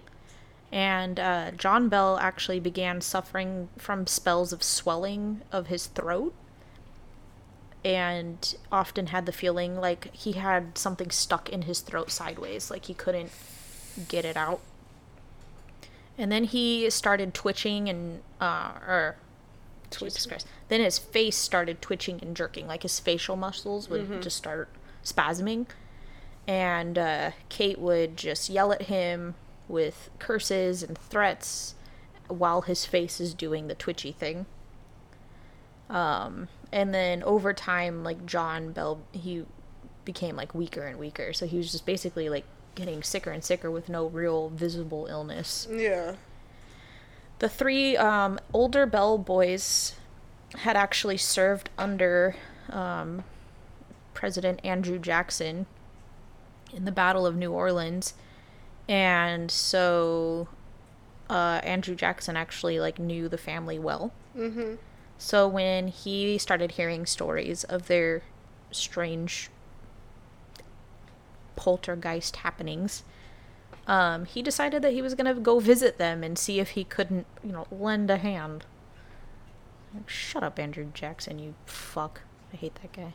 [0.72, 6.34] And uh, John Bell actually began suffering from spells of swelling of his throat
[7.88, 12.84] and often had the feeling like he had something stuck in his throat sideways, like
[12.86, 13.32] he couldn't
[14.10, 14.60] get it out.
[16.18, 19.16] And then he started twitching and, uh, or,
[19.90, 20.26] Jesus.
[20.26, 20.46] Christ.
[20.68, 24.68] Then his face started twitching and jerking, like his facial muscles would just start
[25.02, 25.68] spasming.
[26.46, 29.36] And uh, Kate would just yell at him
[29.70, 31.76] with curses and threats
[32.28, 34.46] while his face is doing the twitchy thing.
[35.90, 39.46] Um, and then over time, like John Bell, he
[40.06, 41.34] became like weaker and weaker.
[41.34, 45.68] So he was just basically like getting sicker and sicker with no real visible illness.
[45.72, 46.16] Yeah.
[47.40, 49.96] The three um, older Bell boys
[50.56, 52.36] had actually served under
[52.70, 53.24] um,
[54.14, 55.66] President Andrew Jackson
[56.74, 58.14] in the Battle of New Orleans,
[58.90, 60.48] and so
[61.30, 64.12] uh, Andrew Jackson actually like knew the family well.
[64.36, 64.76] Mm-hmm.
[65.18, 68.24] So when he started hearing stories of their
[68.72, 69.50] strange
[71.56, 73.04] poltergeist happenings,
[73.88, 77.26] um, he decided that he was gonna go visit them and see if he couldn't,
[77.44, 78.66] you know, lend a hand.
[80.06, 82.22] Shut up, Andrew Jackson, you fuck.
[82.54, 83.14] I hate that guy.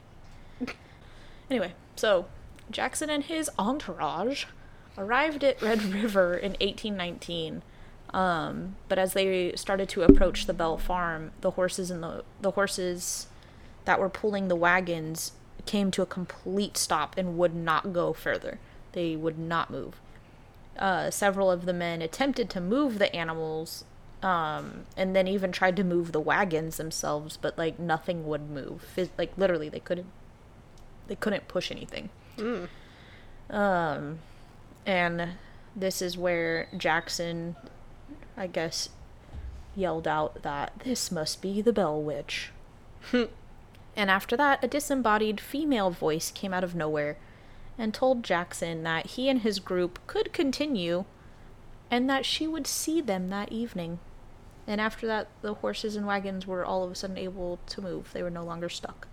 [1.50, 2.26] anyway, so
[2.70, 4.46] Jackson and his entourage
[4.96, 7.62] arrived at Red River in 1819.
[8.12, 12.52] Um, but as they started to approach the Bell farm, the horses and the the
[12.52, 13.26] horses
[13.84, 15.32] that were pulling the wagons
[15.66, 18.58] came to a complete stop and would not go further.
[18.92, 20.00] They would not move.
[20.78, 23.84] Uh, several of the men attempted to move the animals,
[24.22, 28.84] um, and then even tried to move the wagons themselves, but like nothing would move.
[29.16, 30.08] Like literally, they couldn't.
[31.08, 32.10] They couldn't push anything.
[32.36, 32.68] Mm.
[33.50, 34.20] Um,
[34.86, 35.30] and
[35.74, 37.56] this is where Jackson,
[38.36, 38.88] I guess,
[39.74, 42.50] yelled out that this must be the Bell Witch.
[43.12, 43.30] and
[43.96, 47.18] after that, a disembodied female voice came out of nowhere
[47.78, 51.04] and told Jackson that he and his group could continue
[51.90, 53.98] and that she would see them that evening.
[54.66, 58.10] And after that, the horses and wagons were all of a sudden able to move.
[58.12, 59.08] They were no longer stuck.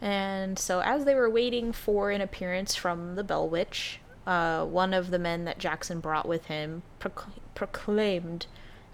[0.00, 4.92] And so, as they were waiting for an appearance from the Bell Witch, uh, one
[4.92, 8.46] of the men that Jackson brought with him proc- proclaimed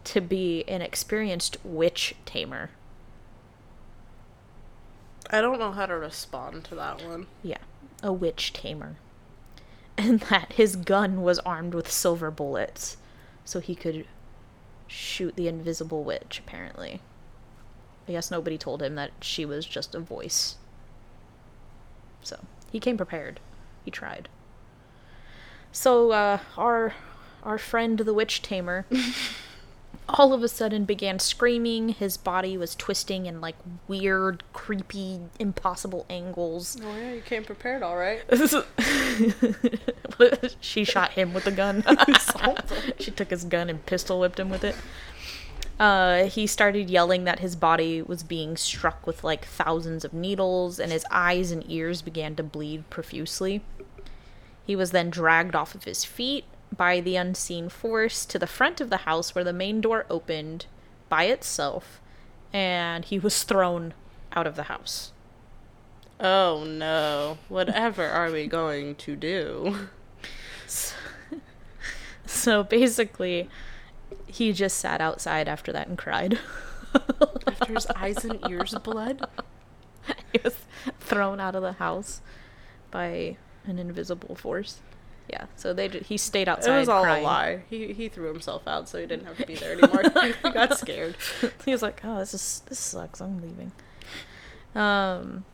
[0.04, 2.70] to be an experienced witch tamer.
[5.30, 7.26] I don't know how to respond to that one.
[7.42, 7.58] Yeah,
[8.02, 8.96] a witch tamer.
[9.96, 12.96] And that his gun was armed with silver bullets,
[13.44, 14.06] so he could
[14.88, 17.00] shoot the invisible witch, apparently.
[18.08, 20.56] I guess nobody told him that she was just a voice.
[22.24, 22.40] So,
[22.72, 23.38] he came prepared.
[23.84, 24.28] He tried.
[25.74, 26.94] So, uh, our
[27.42, 28.86] our friend the witch tamer
[30.08, 31.90] all of a sudden began screaming.
[31.90, 33.56] His body was twisting in like
[33.88, 36.78] weird, creepy, impossible angles.
[36.80, 38.22] Oh yeah, you came prepared, all right.
[40.60, 41.84] she shot him with a gun.
[43.00, 44.76] she took his gun and pistol whipped him with it.
[45.80, 50.78] Uh, he started yelling that his body was being struck with like thousands of needles,
[50.78, 53.60] and his eyes and ears began to bleed profusely.
[54.64, 58.80] He was then dragged off of his feet by the unseen force to the front
[58.80, 60.66] of the house where the main door opened
[61.08, 62.00] by itself,
[62.52, 63.94] and he was thrown
[64.32, 65.12] out of the house.
[66.18, 67.38] Oh no.
[67.48, 69.88] Whatever are we going to do?
[72.26, 73.48] So basically,
[74.26, 76.38] he just sat outside after that and cried.
[77.46, 79.24] After his eyes and ears bled?
[80.32, 80.56] he was
[81.00, 82.20] thrown out of the house
[82.90, 84.80] by an invisible force.
[85.28, 86.76] Yeah, so they ju- he stayed outside.
[86.76, 87.22] It was all crying.
[87.22, 87.62] a lie.
[87.70, 90.02] He he threw himself out so he didn't have to be there anymore.
[90.42, 91.16] he got scared.
[91.64, 93.20] he was like, "Oh, this is this sucks.
[93.20, 93.72] I'm leaving."
[94.74, 95.44] Um,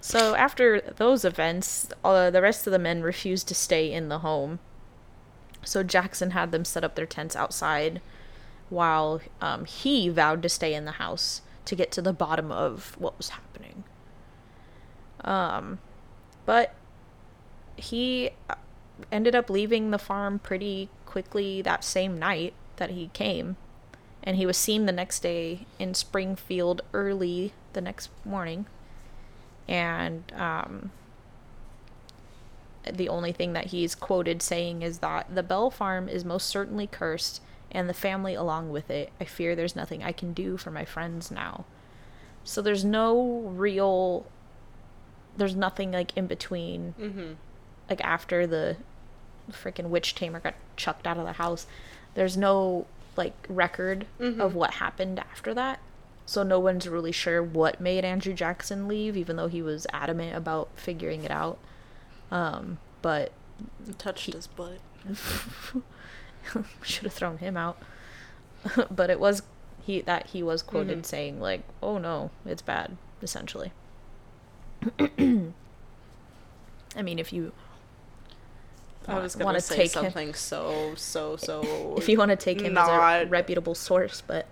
[0.00, 4.20] so after those events, uh, the rest of the men refused to stay in the
[4.20, 4.60] home.
[5.64, 8.00] So Jackson had them set up their tents outside,
[8.68, 12.96] while um, he vowed to stay in the house to get to the bottom of
[12.98, 13.84] what was happening.
[15.24, 15.78] Um,
[16.46, 16.74] but
[17.82, 18.54] he uh,
[19.10, 23.56] ended up leaving the farm pretty quickly that same night that he came
[24.22, 28.66] and he was seen the next day in Springfield early the next morning.
[29.66, 30.92] And um,
[32.90, 36.86] the only thing that he's quoted saying is that the Bell farm is most certainly
[36.86, 37.40] cursed,
[37.70, 39.10] and the family along with it.
[39.20, 41.64] I fear there's nothing I can do for my friends now.
[42.44, 44.26] So there's no real.
[45.36, 47.32] There's nothing like in between Mm-hmm.
[47.90, 48.76] Like after the
[49.50, 51.66] freaking witch tamer got chucked out of the house
[52.14, 55.80] there's no like record of what happened after that.
[56.24, 60.36] So no one's really sure what made andrew jackson leave even though he was adamant
[60.36, 61.58] about figuring it out.
[62.30, 63.32] Um but
[63.98, 64.78] Touched his butt.
[66.82, 67.78] should have thrown him out.
[68.90, 69.42] But it was
[69.84, 71.06] he that he was quoted Mhm.
[71.06, 73.72] saying like oh no it's bad essentially.
[74.98, 75.52] I
[77.02, 77.52] mean if you
[79.08, 81.94] I was gonna say take him- something so so so.
[81.98, 84.46] if you want to take him as a reputable source, but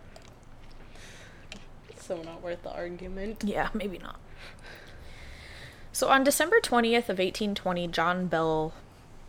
[1.96, 3.44] so not worth the argument.
[3.44, 4.18] yeah, maybe not.
[5.92, 8.72] So on December 20th of 1820, John Bell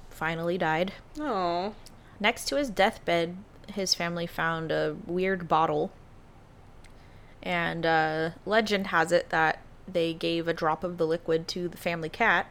[0.09, 0.93] finally died.
[1.19, 1.73] Oh.
[2.19, 3.37] Next to his deathbed,
[3.73, 5.91] his family found a weird bottle.
[7.43, 11.77] And uh, legend has it that they gave a drop of the liquid to the
[11.77, 12.47] family cat.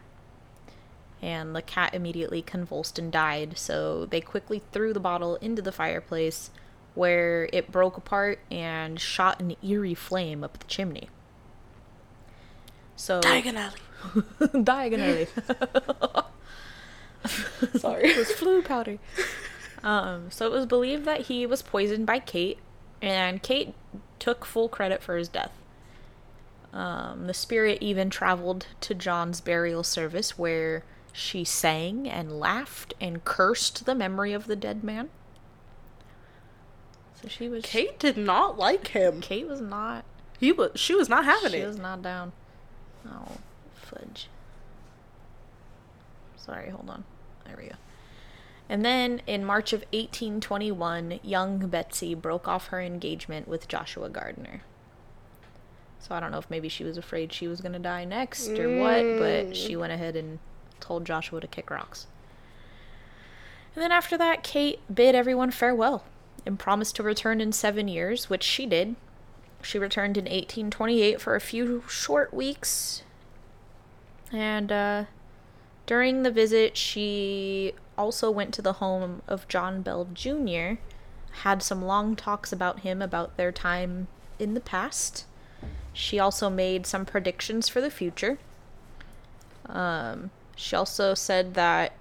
[1.23, 3.59] And the cat immediately convulsed and died.
[3.59, 6.51] So they quickly threw the bottle into the fireplace,
[6.95, 11.09] where it broke apart and shot an eerie flame up the chimney.
[12.97, 13.75] So Diagonally.
[14.65, 15.27] diagonally.
[17.77, 18.11] Sorry.
[18.11, 18.99] it was Floo powder.
[19.83, 22.59] Um, so it was believed that he was poisoned by Kate,
[23.01, 23.75] and Kate
[24.19, 25.53] took full credit for his death.
[26.73, 33.25] Um, the spirit even traveled to John's burial service, where she sang and laughed and
[33.25, 35.11] cursed the memory of the dead man.
[37.21, 37.65] So she was.
[37.65, 39.21] Kate did not like him.
[39.21, 40.05] Kate was not.
[40.39, 40.73] He was.
[40.75, 41.61] She was not having She it.
[41.61, 42.33] She was not down.
[43.07, 43.39] Oh,
[43.75, 44.29] fudge.
[46.37, 47.05] Sorry, hold on.
[47.45, 47.77] There we go.
[48.69, 54.63] And then in March of 1821, young Betsy broke off her engagement with Joshua Gardner.
[55.99, 58.49] So I don't know if maybe she was afraid she was going to die next
[58.49, 59.81] or what, but she mm.
[59.81, 60.39] went ahead and
[60.81, 62.07] told Joshua to kick rocks.
[63.75, 66.05] And then after that, Kate bid everyone farewell
[66.45, 68.97] and promised to return in seven years, which she did.
[69.63, 73.03] She returned in 1828 for a few short weeks.
[74.33, 75.05] And uh,
[75.87, 80.81] during the visit, she also went to the home of John Bell Jr.,
[81.43, 85.27] had some long talks about him, about their time in the past.
[85.93, 88.39] She also made some predictions for the future.
[89.67, 90.31] Um,
[90.61, 91.95] she also said that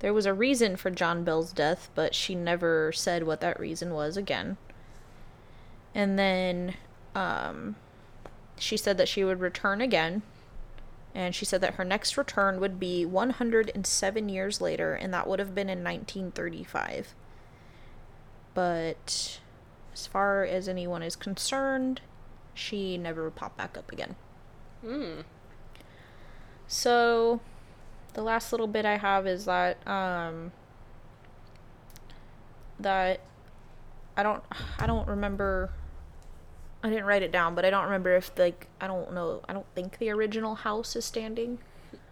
[0.00, 3.92] there was a reason for John Bell's death, but she never said what that reason
[3.92, 4.56] was again.
[5.94, 6.74] And then
[7.14, 7.76] um,
[8.58, 10.22] she said that she would return again.
[11.14, 15.38] And she said that her next return would be 107 years later, and that would
[15.38, 17.14] have been in 1935.
[18.54, 19.38] But
[19.92, 22.00] as far as anyone is concerned,
[22.54, 24.16] she never popped back up again.
[24.82, 25.24] Mm.
[26.66, 27.42] So,
[28.14, 30.52] the last little bit I have is that um,
[32.78, 33.20] that
[34.16, 34.42] I don't
[34.78, 35.70] I don't remember
[36.82, 39.52] I didn't write it down, but I don't remember if like I don't know I
[39.52, 41.58] don't think the original house is standing.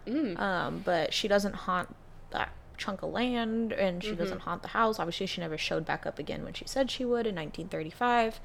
[0.07, 0.39] Mm.
[0.39, 1.95] Um, but she doesn't haunt
[2.31, 4.99] that chunk of land and she doesn't haunt the house.
[4.99, 8.39] Obviously she never showed back up again when she said she would in 1935.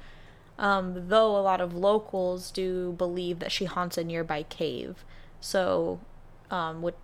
[0.59, 5.03] Um, though a lot of locals do believe that she haunts a nearby cave.
[5.39, 5.99] So
[6.51, 6.95] um, what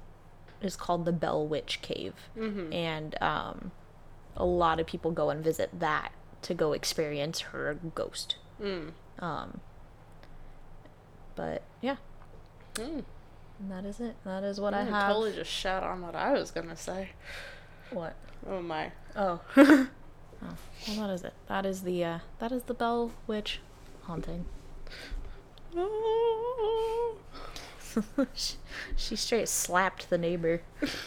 [0.66, 2.14] is called the Bell Witch Cave.
[2.36, 3.72] And um,
[4.38, 6.12] a lot of people go and visit that
[6.44, 8.36] to go experience her ghost.
[8.62, 8.92] Mm.
[9.20, 9.60] Um,
[11.36, 11.98] but yeah,
[12.76, 13.04] Mm.
[13.70, 14.16] that is it.
[14.26, 15.08] That is what I have.
[15.08, 17.10] totally just shat on what I was gonna say.
[17.92, 18.16] What?
[18.48, 18.92] Oh my.
[19.16, 19.40] Oh.
[19.58, 19.88] oh.
[20.88, 21.34] Well, that is it.
[21.48, 23.60] That is the uh, that is the Bell Witch
[24.04, 24.46] haunting.
[28.34, 28.56] she,
[28.96, 30.62] she straight slapped the neighbor,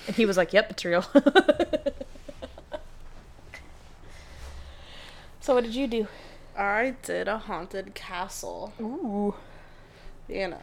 [0.06, 1.02] and he was like, "Yep, it's real."
[5.40, 6.06] so, what did you do?
[6.56, 8.72] I did a haunted castle.
[8.80, 9.34] Ooh.
[10.28, 10.62] You know.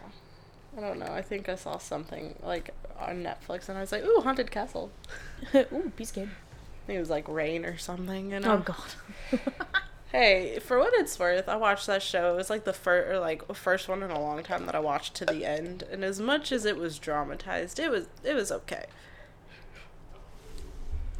[0.76, 1.06] I don't know.
[1.06, 4.90] I think I saw something like on Netflix and I was like, ooh, haunted castle.
[5.54, 6.30] Ooh, be scared.
[6.30, 8.64] I think it was like Reign or something, you oh, know.
[8.66, 9.40] Oh God.
[10.14, 12.32] Hey, for what it's worth, I watched that show.
[12.32, 14.78] It was like the first, or like first one in a long time that I
[14.78, 15.82] watched to the end.
[15.90, 18.84] And as much as it was dramatized, it was it was okay.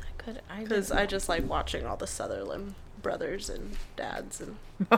[0.01, 0.42] I could.
[0.49, 4.59] I Because I just like watching all the Sutherland brothers and dads and.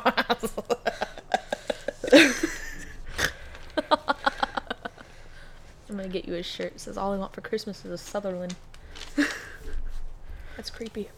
[5.88, 6.74] I'm gonna get you a shirt.
[6.74, 8.57] It says all I want for Christmas is a Sutherland.
[10.59, 11.09] That's creepy.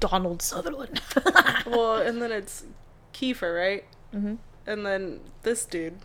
[0.00, 1.00] Donald Sutherland.
[1.66, 2.64] well, and then it's
[3.12, 3.84] Kiefer, right?
[4.12, 4.34] hmm
[4.66, 5.98] And then this dude,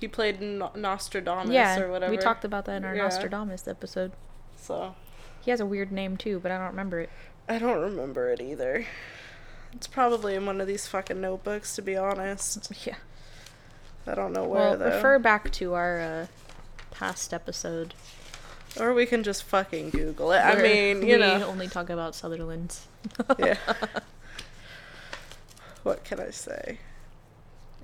[0.00, 2.10] he played no- Nostradamus Yeah, or whatever.
[2.10, 3.02] we talked about that in our Yeah.
[3.04, 4.12] Nostradamus episode.
[4.56, 4.94] So
[5.42, 7.10] He has a weird name too, but I don't remember it.
[7.48, 8.86] I don't remember it either.
[9.72, 12.72] It's probably in one of these fucking notebooks, to be honest.
[12.86, 12.96] Yeah.
[14.08, 14.86] I don't know where Well, though.
[14.86, 16.26] refer back to our uh,
[16.92, 17.92] past episode.
[18.80, 20.38] Or we can just fucking Google it.
[20.38, 21.44] I mean, you we know.
[21.46, 22.86] only talk about Sutherlands.
[23.38, 23.56] yeah.
[25.82, 26.78] what can I say?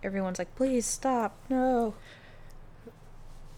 [0.03, 1.37] Everyone's like, please stop.
[1.49, 1.95] No.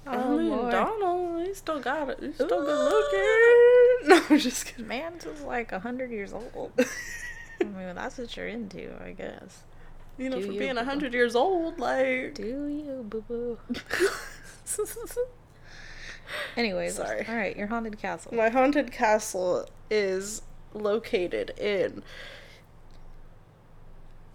[0.07, 0.70] I Oh, mean.
[0.70, 2.18] Donald, he's still got it.
[2.20, 3.61] He's still good looking.
[4.07, 4.87] No, I'm just kidding.
[4.87, 6.72] Man's is like a hundred years old.
[6.78, 9.62] I mean, that's what you're into, I guess.
[10.18, 12.35] You know, Do for you, being a hundred years old, like.
[12.35, 13.59] Do you, boo boo?
[16.57, 17.25] Anyways, Sorry.
[17.29, 18.35] All right, your haunted castle.
[18.35, 22.03] My haunted castle is located in.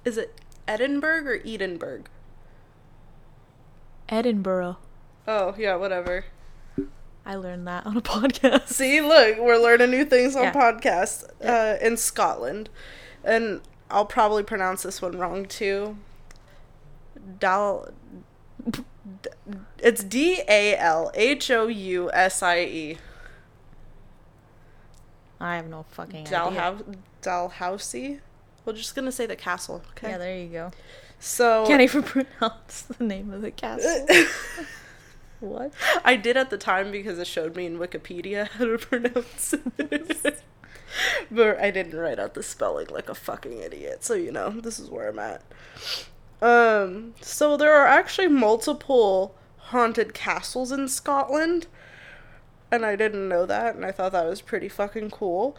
[0.05, 2.03] Is it Edinburgh or Edinburgh?
[4.07, 4.77] Edinburgh.
[5.27, 6.25] Oh, yeah, whatever.
[7.25, 8.67] I learned that on a podcast.
[8.69, 10.53] See, look, we're learning new things on Yeah.
[10.53, 11.23] podcasts.
[11.43, 12.69] Uh, in Scotland.
[13.23, 13.61] And
[13.91, 15.97] I'll probably pronounce this one wrong too.
[17.39, 17.89] Dal.
[18.69, 18.83] D-
[19.81, 22.97] It's D A L H O U S I E.
[25.39, 26.37] I have no fucking idea.
[26.37, 28.19] Dalhou- Dalhousie?
[28.65, 30.09] We're just gonna say the castle, okay?
[30.11, 30.71] Yeah, there you go.
[31.19, 34.05] so Can't even pronounce the name of the castle.
[35.39, 35.71] what?
[36.03, 40.43] I did at the time because it showed me in Wikipedia how to pronounce it.
[41.31, 44.03] but I didn't write out the spelling like a fucking idiot.
[44.03, 45.41] So, you know, this is where I'm at.
[46.41, 49.35] Um, so there are actually multiple
[49.69, 51.67] haunted castles in Scotland.
[52.71, 55.57] And I didn't know that, and I thought that was pretty fucking cool.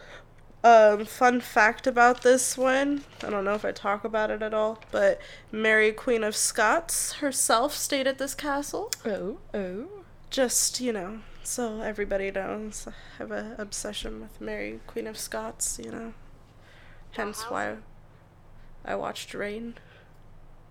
[0.63, 4.53] Um, fun fact about this one, I don't know if I talk about it at
[4.53, 5.19] all, but
[5.51, 9.87] Mary Queen of Scots herself stayed at this castle Oh, oh.
[10.29, 15.79] just you know so everybody knows i have an obsession with mary queen of scots
[15.83, 16.13] you know
[17.13, 17.77] hence why
[18.85, 19.73] i watched Reign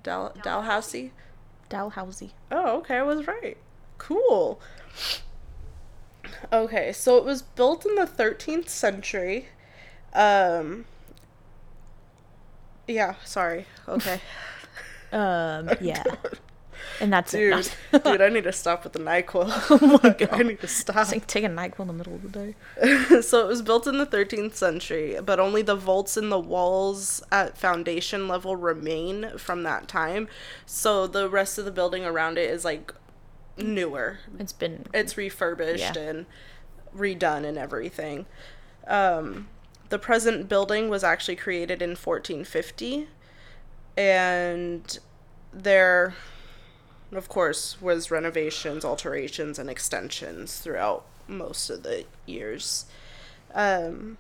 [0.05, 1.12] Dal- dalhousie
[1.70, 2.32] Dalhousie.
[2.50, 3.56] oh okay i was right.
[3.96, 4.60] Cool.
[6.52, 9.48] Okay so it was built in the 13th century.
[10.12, 10.84] Um
[12.86, 13.64] yeah sorry.
[13.88, 14.20] Okay.
[15.12, 16.04] Um, yeah.
[17.01, 18.05] And that's dude it.
[18.05, 20.28] Dude i need to stop with the nyquil oh my god.
[20.32, 23.20] i need to stop It's like taking NyQuil in the middle of the day.
[23.22, 27.22] so it was built in the 13th century, but only the vaults and the walls
[27.32, 30.28] at foundation level remain from that time.
[30.66, 32.92] So the rest of the building around it is like
[33.57, 34.18] newer.
[34.38, 36.03] It's been It's refurbished Yeah.
[36.03, 36.26] and
[36.96, 38.26] redone and everything.
[38.86, 39.48] Um,
[39.88, 43.09] the present building was actually created in 1450,
[43.96, 44.98] and
[45.53, 46.14] there,
[47.12, 52.86] of course, was renovations, alterations, and extensions throughout most of the years.
[53.54, 54.18] Um,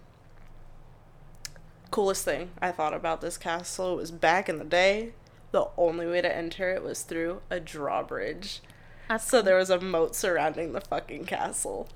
[1.90, 5.12] coolest thing I thought about this castle was back in the day,
[5.52, 8.60] the only way to enter it was through a drawbridge.
[9.08, 11.88] That's So there was a moat surrounding the fucking castle.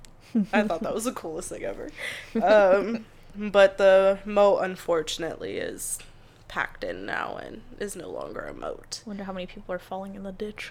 [0.52, 1.90] I thought that was the coolest thing ever.
[2.42, 5.98] Um, but the moat, unfortunately, is
[6.54, 9.02] packed in now and is no longer a moat.
[9.04, 10.70] Wonder how many people are falling in the ditch.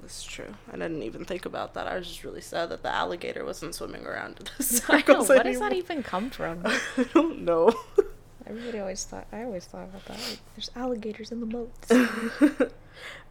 [0.00, 0.54] That's true.
[0.72, 1.86] I didn't even think about that.
[1.86, 4.50] I was just really sad that the alligator wasn't swimming around in the
[4.88, 6.62] I know, circles where does that even come from?
[6.64, 7.70] I don't know.
[8.46, 9.26] Everybody always thought.
[9.30, 10.18] I always thought about that.
[10.18, 11.90] Like, there's alligators in the moats.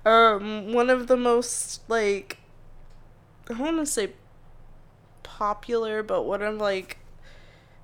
[0.05, 2.37] um, one of the most like
[3.49, 4.11] I want to say
[5.23, 6.99] popular, but one of like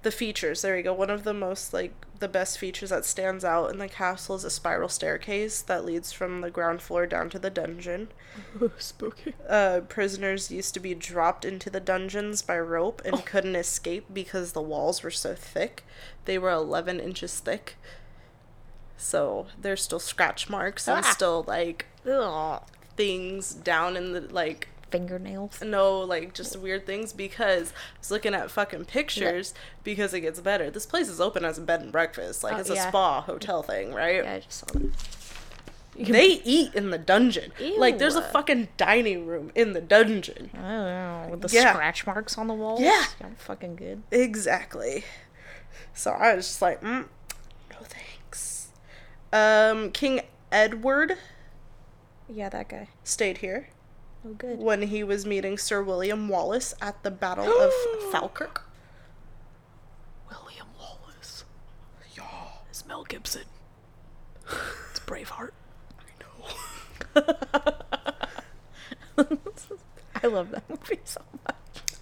[0.04, 0.62] the features.
[0.62, 0.94] There you go.
[0.94, 4.44] One of the most like the best features that stands out in the castle is
[4.44, 8.10] a spiral staircase that leads from the ground floor down to the dungeon.
[8.78, 9.34] Spooky.
[9.50, 14.52] Uh, prisoners used to be dropped into the dungeons by rope and couldn't escape because
[14.54, 15.84] the walls were so thick.
[16.26, 17.76] They were 11 inches thick.
[18.98, 21.10] So there's still scratch marks and Ah.
[21.12, 22.62] still like Ugh.
[22.96, 25.62] things down in the like Fingernails.
[25.62, 30.40] no like just weird things because I was looking at fucking pictures because it gets
[30.40, 30.70] better.
[30.70, 32.86] This place is open as a bed and breakfast, like Oh, it's yeah.
[32.86, 34.24] a spa hotel thing, right?
[34.24, 34.92] Yeah, I just saw that.
[35.98, 37.52] They eat in the dungeon.
[37.78, 40.50] Like there's a fucking dining room in the dungeon.
[40.54, 41.28] I know.
[41.32, 41.74] With the Yeah.
[41.74, 42.80] scratch marks on the walls.
[42.80, 43.04] Yeah.
[43.20, 44.02] Yeah, fucking good.
[44.10, 45.04] Exactly.
[45.94, 47.06] So I was just like, mm,
[47.72, 48.70] no thanks.
[49.34, 50.22] Um, King
[50.52, 51.18] Edward
[52.30, 52.88] Yeah, that guy.
[53.04, 53.68] stayed here
[54.26, 54.60] Oh, good.
[54.60, 57.72] when he was meeting Sir William Wallace at the Battle of
[58.12, 58.64] Falkirk.
[60.30, 61.44] William Wallace.
[62.16, 62.24] Yeah,
[62.70, 63.44] It's Mel Gibson.
[64.92, 65.52] It's Braveheart.
[66.00, 67.24] I
[69.18, 69.26] know.
[70.24, 71.56] I love that movie so much.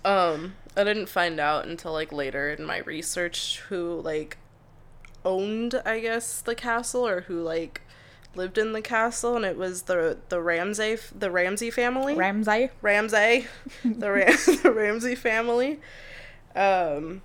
[0.04, 4.38] Um, I didn't find out until like later in my research who like
[5.24, 7.82] owned, I guess, the castle or who like
[8.36, 12.16] lived in the castle, and it was the the Ramsay the Ramsay family.
[12.16, 12.70] Ramsay.
[12.82, 13.48] Ramsay,
[13.84, 15.80] the Ram- the Ramsay family,
[16.56, 17.22] um,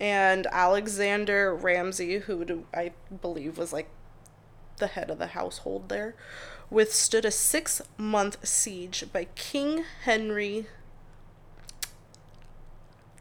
[0.00, 3.88] and Alexander Ramsay, who I believe was like
[4.78, 6.14] the head of the household there,
[6.70, 10.66] withstood a six month siege by King Henry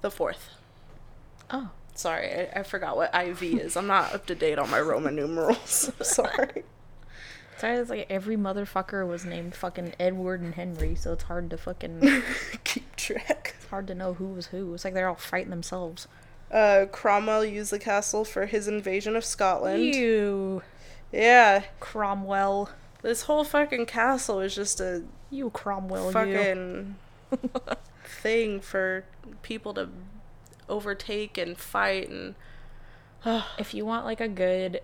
[0.01, 0.49] the Fourth.
[1.49, 1.69] Oh.
[1.95, 3.77] Sorry, I, I forgot what IV is.
[3.77, 5.91] I'm not up to date on my Roman numerals.
[6.01, 6.63] Sorry.
[7.63, 11.57] Sorry, it's like every motherfucker was named fucking Edward and Henry, so it's hard to
[11.57, 12.01] fucking
[12.65, 13.55] Keep track.
[13.57, 14.73] it's hard to know who was who.
[14.73, 16.09] It's like they're all fighting themselves.
[16.51, 19.95] Uh, Cromwell used the castle for his invasion of Scotland.
[19.95, 20.61] You
[21.09, 22.69] Yeah, Cromwell.
[23.01, 26.11] this whole fucking castle is just a You Cromwell you.
[26.11, 26.95] fucking
[28.03, 29.05] thing for
[29.41, 29.87] people to
[30.67, 32.35] overtake and fight and
[33.57, 34.81] if you want like a good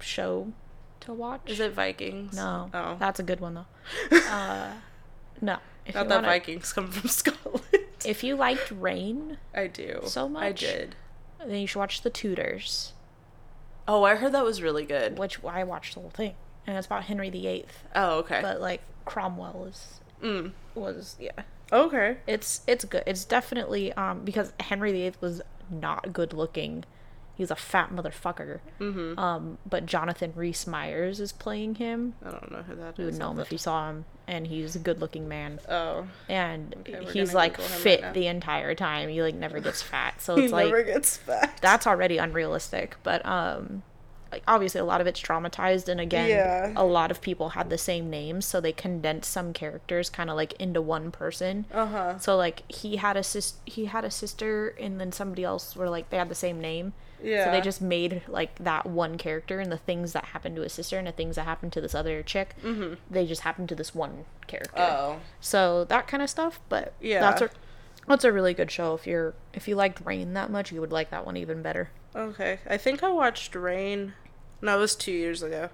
[0.00, 0.52] show
[1.04, 1.42] to watch.
[1.46, 2.34] is it Vikings?
[2.36, 2.70] No.
[2.74, 2.96] Oh.
[2.98, 4.16] That's a good one though.
[4.28, 4.72] uh
[5.40, 5.58] no.
[5.86, 7.62] If Not that wanna- Vikings come from Scotland.
[8.04, 10.00] If you liked Reign, I do.
[10.04, 10.42] So much.
[10.42, 10.94] I did.
[11.38, 12.92] then you should watch The Tudors,
[13.86, 15.18] Oh, I heard that was really good.
[15.18, 16.34] which I watched the whole thing.
[16.66, 17.66] And it's about Henry VIII.
[17.94, 18.40] Oh, okay.
[18.40, 20.52] But like Cromwell is mm.
[20.74, 21.42] was yeah.
[21.72, 22.16] Okay.
[22.26, 23.02] It's it's good.
[23.06, 26.84] It's definitely um because Henry VIII was not good looking.
[27.36, 28.60] He's a fat motherfucker.
[28.80, 29.18] Mm-hmm.
[29.18, 32.14] Um, but Jonathan Rhys Myers is playing him.
[32.24, 32.98] I don't know who that is.
[32.98, 35.58] You would know him if you saw him, and he's a good looking man.
[35.68, 36.06] Oh.
[36.28, 39.08] And Okay, he's like him right fit the entire time.
[39.08, 41.58] He like never gets fat, so He it's like never gets fat.
[41.60, 42.96] that's already unrealistic.
[43.02, 43.82] But um,
[44.30, 46.72] like obviously a lot of it's traumatized, and again, Yeah.
[46.76, 50.36] a lot of people had the same names, so they condensed some characters kind of
[50.36, 51.66] like into one person.
[51.74, 52.18] Uh huh.
[52.18, 55.88] So like he had a sis he had a sister and then somebody else were
[55.90, 56.92] like they had the same name.
[57.24, 57.46] Yeah.
[57.46, 60.72] So they just made like that one character and the things that happened to his
[60.72, 62.94] sister and the things that happened to this other chick, Mm-hmm.
[63.10, 64.72] they just happened to this one character.
[64.82, 65.20] Oh.
[65.40, 67.20] So that kind of stuff, but Yeah.
[67.20, 67.50] that's a
[68.06, 68.94] that's a really good show.
[68.94, 71.90] If you're if you liked Reign that much, you would like that one even better.
[72.14, 72.58] Okay.
[72.68, 74.12] I think I watched Reign.
[74.60, 75.70] No, it was two years ago.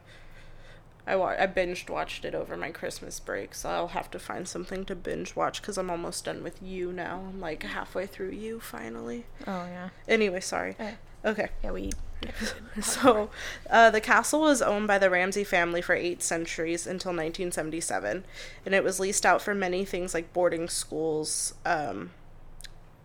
[1.07, 4.47] I wa- I binged watched it over my Christmas break, so I'll have to find
[4.47, 7.25] something to binge watch because I'm almost done with you now.
[7.29, 9.27] I'm like halfway through you finally.
[9.47, 9.89] Oh yeah.
[10.07, 10.77] Anyway, sorry.
[10.79, 10.93] Eh.
[11.25, 11.51] Okay.
[11.63, 11.91] Yeah, we
[12.83, 13.31] So,
[13.69, 18.25] uh, the castle was owned by the Ramsay family for eight centuries until 1977,
[18.65, 22.11] and it was leased out for many things like boarding schools um,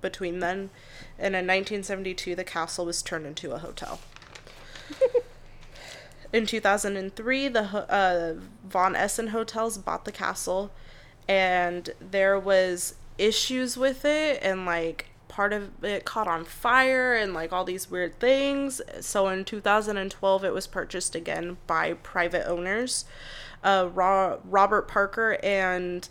[0.01, 0.69] between then.
[1.17, 3.99] And in 1972, the castle was turned into a hotel.
[6.33, 8.35] in 2003, the uh,
[8.67, 10.71] Von Essen Hotels bought the castle,
[11.27, 15.05] and there was issues with it and like
[15.35, 18.79] part of it caught on fire and like all these weird things.
[19.01, 23.03] So in 2012, it was purchased again by private owners,
[23.61, 26.07] uh, Ro- Robert Parker and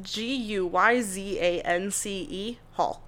[0.00, 3.02] G U Y Z A N C E Hall.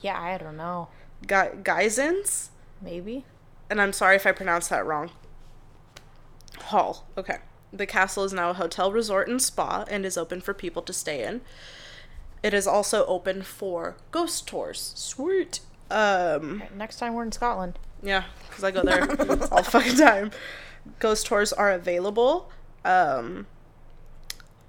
[0.00, 0.88] Yeah, I don't know.
[1.26, 2.48] Gu- Geisens?
[2.80, 3.26] Maybe.
[3.68, 5.10] and I'm sorry if I pronounced that wrong.
[6.62, 7.06] Hall.
[7.18, 7.36] Okay.
[7.72, 10.92] The castle is now a hotel, resort, and spa and is open for people to
[10.92, 11.40] stay in.
[12.42, 14.92] It is also open for ghost tours.
[14.96, 15.60] Sweet.
[15.90, 17.78] Um, Next time we're in Scotland.
[18.02, 19.02] yeah, because I go there
[19.52, 20.30] all the fucking time.
[20.98, 22.50] Ghost tours are available.
[22.84, 23.46] Um,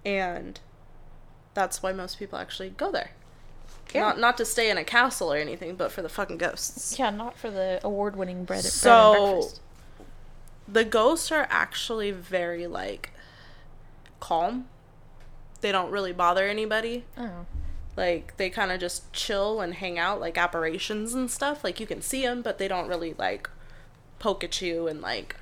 [0.06, 0.60] and
[1.54, 3.12] that's why most people actually go there.
[3.93, 4.02] Yeah.
[4.02, 6.97] Not not to stay in a castle or anything, but for the fucking ghosts.
[6.97, 9.62] Yeah, not for the award-winning bread, bread and So- breakfast.
[10.72, 13.12] The ghosts are actually very like
[14.20, 14.68] calm.
[15.62, 17.06] They don't really bother anybody.
[17.18, 17.46] Oh.
[17.98, 21.64] Like they kind of just chill and hang out like apparitions and stuff.
[21.64, 23.50] Like you can see them, but they don't really like
[24.20, 25.36] poke at you and like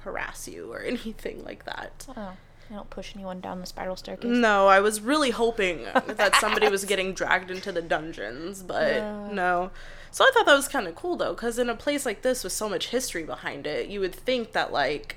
[0.00, 2.06] harass you or anything like that.
[2.16, 2.32] Oh.
[2.70, 4.30] I don't push anyone down the spiral staircase.
[4.30, 9.26] No, I was really hoping that somebody was getting dragged into the dungeons, but No.
[9.30, 9.70] no.
[10.14, 12.44] So I thought that was kind of cool though, because in a place like this
[12.44, 15.16] with so much history behind it, you would think that like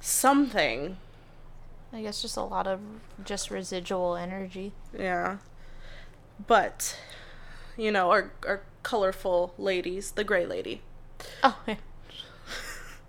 [0.00, 0.96] something,
[1.92, 2.80] I guess just a lot of
[3.22, 4.72] just residual energy.
[4.98, 5.36] yeah.
[6.46, 6.98] But
[7.76, 10.80] you know, our our colorful ladies, the gray lady,
[11.42, 11.76] Oh, yeah.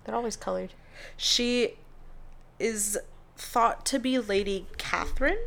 [0.03, 0.73] They're always colored.
[1.15, 1.75] she
[2.59, 2.97] is
[3.37, 5.39] thought to be Lady Catherine,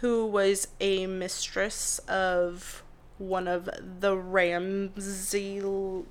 [0.00, 2.83] who was a mistress of
[3.18, 3.68] one of
[4.00, 6.04] the Ramsay L-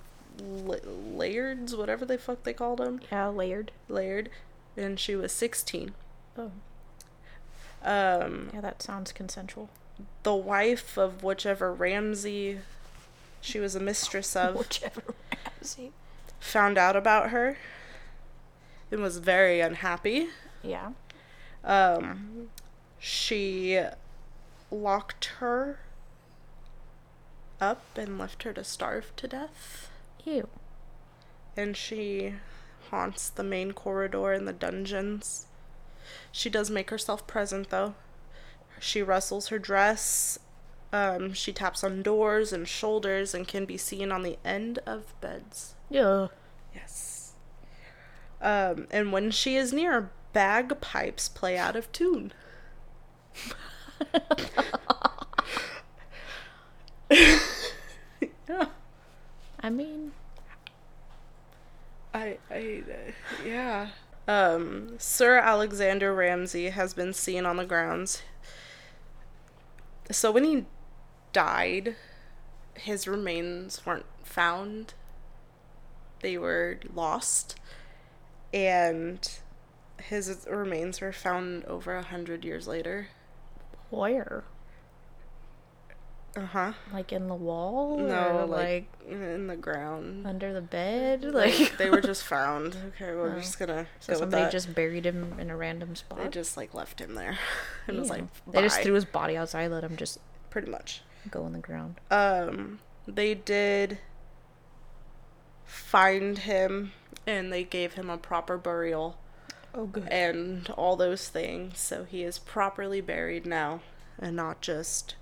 [1.14, 3.72] Lairds, whatever the fuck they called him, Yeah, layered.
[3.90, 4.30] Laird,
[4.78, 5.94] and she was 16.
[6.38, 6.52] Oh.
[7.84, 9.70] Um, Yeah, that sounds consensual.
[10.24, 12.60] the wife of whichever Ramsay
[13.42, 15.04] she was a mistress of Whichever
[15.60, 15.92] Ramsay.
[16.40, 17.58] found out about her
[18.90, 20.30] and was very unhappy.
[20.64, 20.92] Yeah.
[21.66, 22.50] um,
[23.00, 23.80] she
[24.72, 25.80] locked her
[27.64, 29.90] up and left her to starve to death.
[30.26, 30.48] Ew.
[31.56, 32.36] And she
[32.90, 35.48] haunts the main corridor in the dungeons.
[36.32, 37.96] She does make herself present though.
[38.80, 40.38] She rustles her dress.
[40.92, 45.20] Um, she taps on doors and shoulders and can be seen on the end of
[45.22, 45.74] beds.
[45.90, 46.28] Yeah.
[46.76, 47.34] Yes.
[48.42, 52.34] Um, and when she is near, bagpipes play out of tune.
[59.64, 60.12] I mean,
[62.14, 63.12] I, I, uh,
[63.46, 63.90] yeah.
[64.28, 68.22] Um, Sir Alexander Ramsay has been seen on the grounds.
[70.12, 70.66] So when he
[71.34, 71.96] died,
[72.76, 74.94] his remains weren't found.
[76.22, 77.60] They were lost.
[78.54, 79.28] And
[80.00, 83.10] his remains were found over a hundred years later.
[83.90, 84.44] where?
[86.36, 86.74] Uh huh.
[86.92, 88.00] Like in the wall?
[88.00, 90.26] No, or like, in the ground.
[90.26, 91.24] under the bed?
[91.26, 92.76] Like Like they were just found.
[92.88, 93.40] Okay, we're Oh.
[93.40, 96.18] just gonna so somebody just buried him in a random spot.
[96.18, 97.38] They just like left him there,
[97.88, 98.14] and was Ew.
[98.16, 100.18] like, they just threw his body outside, let him just
[100.50, 101.02] pretty much.
[101.30, 101.96] go in the ground.
[102.10, 104.00] Um, they did
[105.66, 106.94] find him,
[107.28, 109.18] and they gave him a proper burial
[109.76, 110.08] Oh, good.
[110.10, 111.80] and all those things.
[111.80, 113.82] So he is properly buried now,
[114.20, 115.16] and not just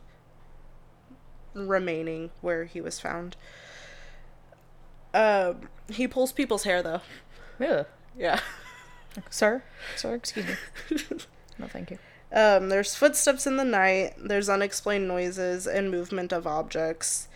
[1.54, 3.36] remaining where he was found.
[5.14, 7.02] Um, he pulls people's hair though.
[7.60, 7.84] Yeah.
[8.18, 8.40] Yeah.
[9.30, 9.64] Sir?
[9.96, 10.56] Sir, excuse me.
[11.60, 12.00] no, thank you.
[12.34, 17.28] Um, there's footsteps in the night, there's unexplained noises and movement of objects.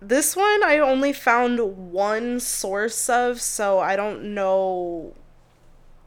[0.00, 5.12] This one I only found one source of, so I don't know.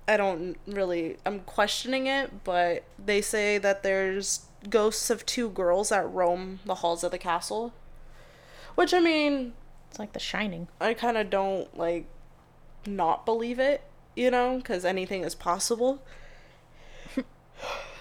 [0.07, 1.17] I don't really.
[1.27, 6.75] I'm questioning it, but they say that there's ghosts of two girls that roam the
[6.75, 7.73] halls of the castle.
[8.75, 9.53] Which, I mean,
[9.89, 10.67] It's like The Shining.
[10.81, 12.05] I kind of don't like
[12.85, 13.83] not believe it,
[14.15, 16.03] you know, because anything is possible.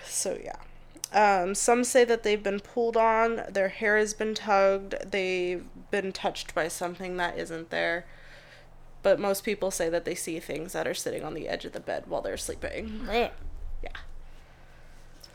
[0.04, 0.56] so yeah.
[1.12, 6.10] Um, some say that they've been pulled on, their hair has been tugged, they've been
[6.10, 8.06] touched by something that isn't there.
[9.02, 11.72] But most people say that they see things that are sitting on the edge of
[11.72, 13.02] the bed while they're sleeping.
[13.04, 13.32] Blech.
[13.82, 13.90] Yeah.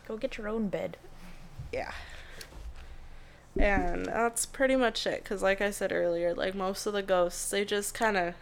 [0.07, 0.97] Go get your own bed.
[1.71, 1.91] Yeah.
[3.59, 5.23] And that's pretty much it.
[5.23, 8.33] Because, like I said earlier, like most of the ghosts, they just kind of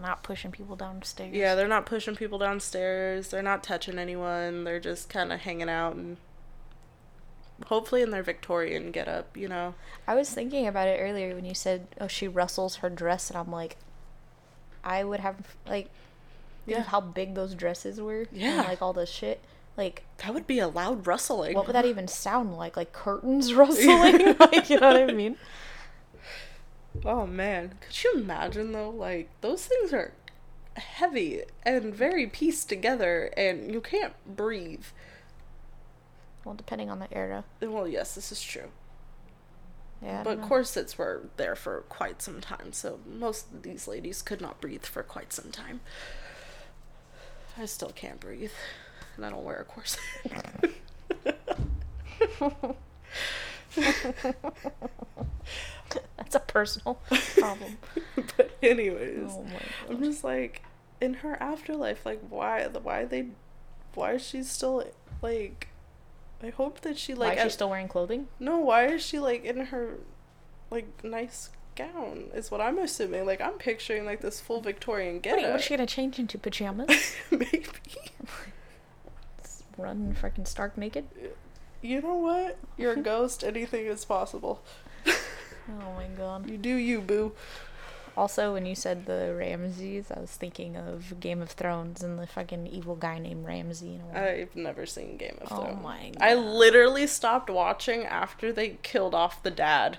[0.00, 1.34] not pushing people downstairs.
[1.34, 3.28] Yeah, they're not pushing people downstairs.
[3.28, 4.64] They're not touching anyone.
[4.64, 6.16] They're just kind of hanging out and
[7.66, 9.74] hopefully in their Victorian get up, you know.
[10.06, 13.38] I was thinking about it earlier when you said, "Oh, she rustles her dress," and
[13.38, 13.76] I'm like,
[14.82, 15.36] I would have
[15.66, 15.90] like,
[16.66, 16.82] Yeah.
[16.82, 18.26] how big those dresses were.
[18.32, 18.60] Yeah.
[18.60, 19.40] And, like all the shit.
[19.76, 21.54] Like, That would be a loud rustling.
[21.54, 22.76] what would that even sound like?
[22.76, 24.36] Like curtains rustling?
[24.40, 25.36] like, you know what I mean?
[27.04, 28.90] Oh man, could you imagine though?
[28.90, 30.12] Like those things are
[30.76, 34.84] heavy and very pieced together, and you can't breathe.
[36.44, 37.44] Well, depending on the era.
[37.60, 38.70] Well, yes, this is true.
[40.02, 40.22] Yeah.
[40.22, 40.46] But know.
[40.46, 44.84] corsets were there for quite some time, so most of these ladies could not breathe
[44.84, 45.80] for quite some time.
[47.56, 48.50] I still can't breathe,
[49.16, 50.00] and I don't wear a corset.
[56.16, 57.00] That's a personal
[57.36, 57.78] problem.
[58.36, 59.46] but anyways, oh
[59.88, 60.62] I'm just like
[61.00, 63.28] in her afterlife, like why why they
[63.94, 64.84] why is she still
[65.22, 65.68] like
[66.42, 68.28] I hope that she like Why is she still wearing clothing?
[68.38, 69.98] No, why is she like in her
[70.70, 72.30] like nice gown?
[72.34, 73.26] Is what I'm assuming.
[73.26, 76.38] Like I'm picturing like this full Victorian Wait, get what is she gonna change into
[76.38, 77.14] pajamas?
[77.30, 77.66] Maybe.
[79.76, 81.06] Run freaking stark naked?
[81.82, 82.58] You know what?
[82.76, 83.42] You're a ghost.
[83.44, 84.62] Anything is possible.
[85.66, 86.50] Oh my god.
[86.50, 87.32] You do you, boo.
[88.18, 92.26] Also, when you said the Ramses, I was thinking of Game of Thrones and the
[92.26, 93.86] fucking evil guy named Ramsay.
[93.86, 95.78] You know, I've never seen Game of Oh Thrones.
[95.80, 96.22] Oh my god.
[96.22, 99.98] I literally stopped watching after they killed off the dad.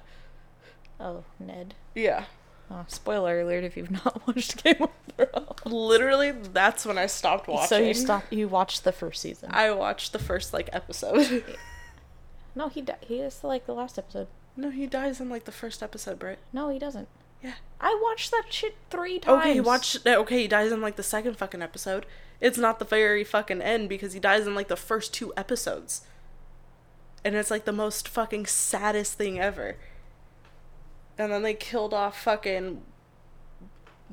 [1.00, 1.74] oh, Ned.
[1.96, 2.26] Yeah.
[2.70, 5.60] Oh, spoiler alert if you've not watched Game of Thrones.
[5.66, 7.68] Literally, that's when I stopped watching.
[7.68, 8.34] So you stopped.
[8.34, 9.50] You watched the first season.
[9.52, 11.44] I watched the first like episode.
[12.56, 14.28] no, he di- he is like the last episode.
[14.58, 16.40] no, he dies in like the first episode, Britt.
[16.52, 17.08] No, he doesn't.
[17.44, 17.54] Yeah.
[17.80, 19.42] I watched that shit three times.
[19.42, 20.06] Okay, he watched.
[20.08, 22.06] Uh, okay, he dies in like the second fucking episode.
[22.42, 26.02] It's not the very fucking end because he dies in like the first two episodes.
[27.24, 29.78] And it's like the most fucking saddest thing ever.
[31.18, 32.82] And then they killed off fucking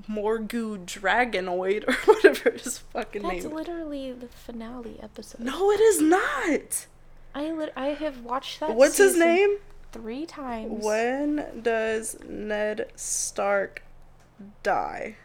[0.08, 3.42] Morgu Dragonoid or whatever his fucking That's name.
[3.42, 5.40] That's literally the finale episode.
[5.40, 6.86] no, it is not.
[7.34, 8.74] I lit- I have watched that.
[8.74, 9.58] What's his name?
[9.90, 10.84] Three times.
[10.84, 13.82] When does Ned Stark
[14.62, 15.16] die?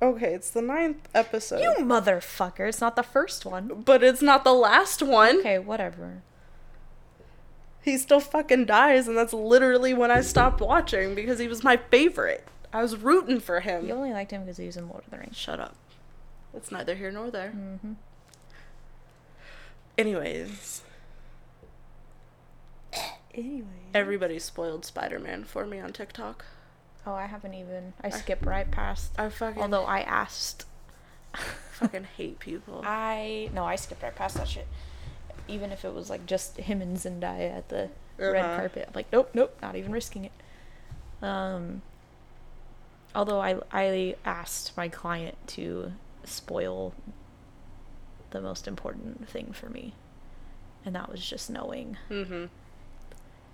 [0.00, 1.60] Okay, it's the ninth episode.
[1.60, 2.68] You motherfucker!
[2.68, 3.82] It's not the first one.
[3.84, 5.40] But it's not the last one.
[5.40, 6.22] Okay, whatever.
[7.82, 11.76] He still fucking dies, and that's literally when I stopped watching because he was my
[11.76, 12.46] favorite.
[12.72, 13.86] I was rooting for him.
[13.86, 15.36] You only liked him because he was in Lord of the Rings.
[15.36, 15.74] Shut up.
[16.52, 17.52] It's neither here nor there.
[17.56, 17.92] Mm-hmm.
[19.96, 20.82] Anyways,
[23.34, 23.66] Anyway.
[23.94, 26.44] everybody spoiled Spider Man for me on TikTok.
[27.06, 27.94] Oh, I haven't even.
[28.02, 29.12] I skipped right past.
[29.18, 30.66] I fucking Although I asked.
[31.72, 32.82] fucking hate people.
[32.84, 34.66] I no, I skipped right past that shit.
[35.48, 37.88] Even if it was like just him and Zendaya at the
[38.18, 38.56] red Uh-huh.
[38.56, 40.32] carpet, I'm like, nope, nope, not even risking it.
[41.22, 41.82] Um.
[43.14, 45.92] Although I I asked my client to
[46.24, 46.92] spoil
[48.30, 49.94] the most important thing for me,
[50.84, 51.96] and that was just knowing.
[52.10, 52.46] Mm-hmm.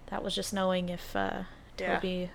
[0.06, 1.44] That was just knowing if uh,
[1.78, 1.94] Yeah.
[1.94, 2.30] Tobey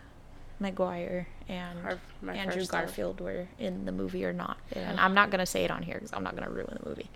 [0.60, 2.66] Maguire and Our- Andrew.
[2.66, 4.58] Garfield were in the movie or not.
[4.72, 7.10] And I'm not gonna say it on here because I'm not gonna ruin the movie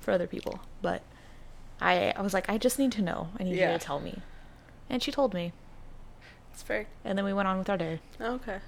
[0.00, 0.60] for other people.
[0.80, 1.02] But
[1.80, 3.28] I I was like, I just need to know.
[3.38, 3.72] I need Yeah.
[3.72, 4.20] you to tell me.
[4.90, 5.52] And she told me.
[6.52, 6.86] It's fair.
[7.04, 8.00] And then we went on with our day.
[8.20, 8.58] Okay.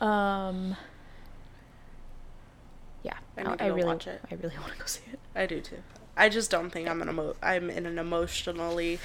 [0.00, 0.76] Um.
[3.02, 4.20] Yeah, I I go really, watch it.
[4.30, 5.18] I really want to go see it.
[5.34, 5.78] I do too.
[6.16, 8.98] I just don't think I'm an emo- I'm in an emotionally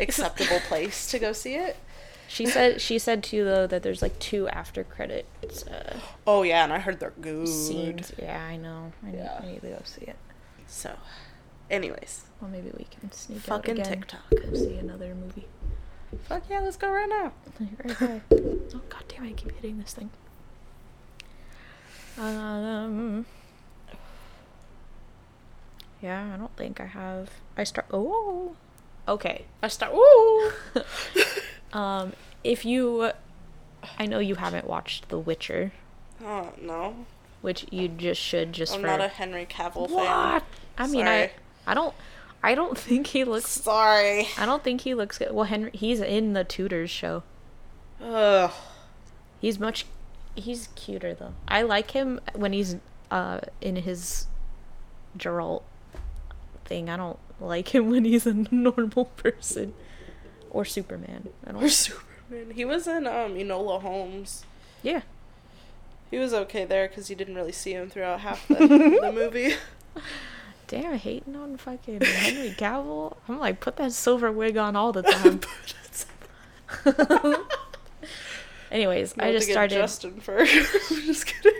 [0.00, 1.76] acceptable place to go see it.
[2.28, 6.64] She said she said too though that there's like two after credits uh, Oh yeah,
[6.64, 7.48] and I heard they're good.
[7.48, 8.12] scenes.
[8.18, 8.92] Yeah, I know.
[9.06, 9.22] I, Yeah.
[9.42, 10.16] need, I need to go see it.
[10.66, 10.92] So,
[11.72, 14.00] anyways, Well, maybe we can sneak Fucking out again.
[14.00, 14.30] TikTok.
[14.30, 15.46] Go see another movie.
[16.24, 17.32] fuck yeah, let's go right now.
[18.00, 19.30] Right, oh god damn it!
[19.30, 20.10] I keep hitting this thing.
[22.18, 23.26] Um.
[26.00, 27.30] Yeah, I don't think I have.
[27.56, 27.86] I start.
[27.92, 28.54] Oh.
[29.08, 29.44] Okay.
[29.62, 29.92] I start.
[29.94, 30.52] Ooh.
[31.72, 32.12] Um,
[32.44, 33.12] if you,
[33.98, 35.72] I know you haven't watched The Witcher,
[36.22, 37.06] oh no,
[37.40, 38.88] which you just should just I'm for.
[38.88, 39.94] not a Henry Cavill fan.
[39.96, 40.44] what?
[40.76, 41.22] I mean, Sorry.
[41.22, 41.30] I,
[41.66, 41.94] I don't,
[42.42, 43.48] I don't think he looks.
[43.48, 44.28] Sorry.
[44.38, 45.32] I don't think he looks good.
[45.32, 47.22] Well, Henry, he's in the Tudors show.
[48.02, 48.50] Ugh.
[49.40, 49.86] He's much
[50.34, 51.34] he's cuter though.
[51.46, 52.76] I like him when he's
[53.10, 54.26] uh in his
[55.18, 55.62] Geralt
[56.64, 56.88] thing.
[56.88, 59.74] I don't like him when he's a normal person
[60.50, 61.28] or Superman.
[61.46, 62.52] I don't Or Superman.
[62.54, 64.44] He was in um Enola Holmes.
[64.82, 65.02] Yeah.
[66.10, 69.54] He was okay there because you didn't really see him throughout half the, the movie.
[70.72, 73.18] Damn, hating on fucking Henry Cavill.
[73.28, 75.40] I'm like, put that silver wig on all the time.
[78.70, 79.74] Anyways, I just started.
[79.74, 80.50] Justin first.
[80.90, 81.52] I'm just kidding.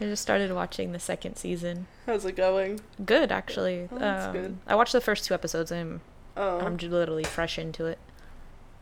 [0.00, 1.88] I just started watching the second season.
[2.06, 2.78] How's it going?
[3.04, 3.88] Good, actually.
[3.90, 4.56] Oh, that's um, good.
[4.68, 5.72] I watched the first two episodes.
[5.72, 6.02] I'm
[6.36, 7.98] Oh, I'm literally fresh into it,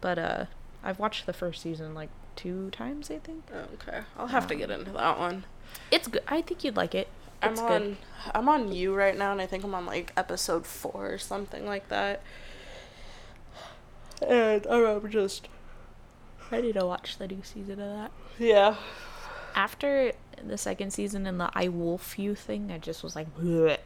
[0.02, 0.44] but uh,
[0.84, 3.10] I've watched the first season like two times.
[3.10, 3.44] I think
[3.80, 4.00] okay.
[4.18, 5.44] I'll have to get into that one.
[5.90, 6.22] it's good.
[6.28, 7.08] I think you'd like it.
[7.42, 7.96] I'm It's on good.
[8.34, 11.66] I'm on you right now, and I think I'm on like episode four or something
[11.66, 12.22] like that.
[14.26, 15.48] And I'm just
[16.50, 18.10] Ready to watch the new season of that.
[18.38, 18.76] yeah.
[19.54, 20.12] After
[20.42, 23.76] the second season and the I Wolf You thing, I just was like, Bleh.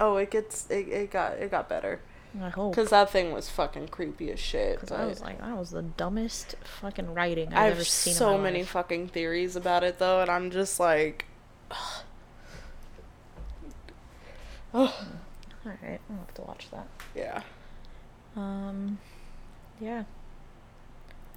[0.00, 2.00] Oh, it gets it, it got it got better
[2.40, 2.72] I hope.
[2.74, 4.80] because that thing was fucking creepy as shit.
[4.80, 8.14] Because I was like, that was the dumbest fucking writing I've I have ever seen.
[8.14, 11.24] so in my many fucking theories about it though, and I'm just like,
[14.84, 16.86] All right, I'll have to watch that.
[17.14, 17.42] yeah.
[18.36, 18.98] Um,
[19.80, 20.04] yeah.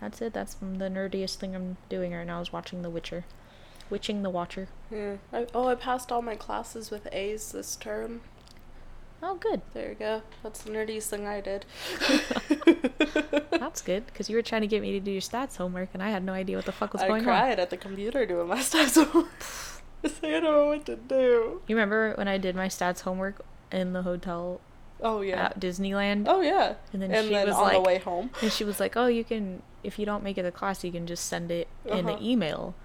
[0.01, 0.33] That's it.
[0.33, 3.25] That's the nerdiest thing I'm doing right now is watching The Witcher.
[3.89, 4.67] Witching the Watcher.
[4.91, 5.15] Yeah.
[5.33, 8.21] I, oh, I passed all my classes with A's this term.
[9.21, 9.61] Oh, good.
[9.73, 10.21] There you go.
[10.43, 11.65] That's the nerdiest thing I did.
[13.59, 16.01] That's good because you were trying to get me to do your stats homework and
[16.03, 17.29] I had no idea what the fuck was I going on.
[17.29, 19.27] I cried at the computer doing my stats homework.
[20.23, 21.61] I don't know what to do.
[21.67, 24.61] You remember when I did my stats homework in the hotel
[25.01, 25.45] Oh yeah.
[25.45, 26.25] at Disneyland?
[26.27, 26.75] Oh yeah.
[26.93, 28.31] And then and she then was on the way home.
[28.41, 30.91] And she was like, "Oh, you can if you don't make it to class, you
[30.91, 32.17] can just send it in Uh-huh.
[32.17, 32.75] an email."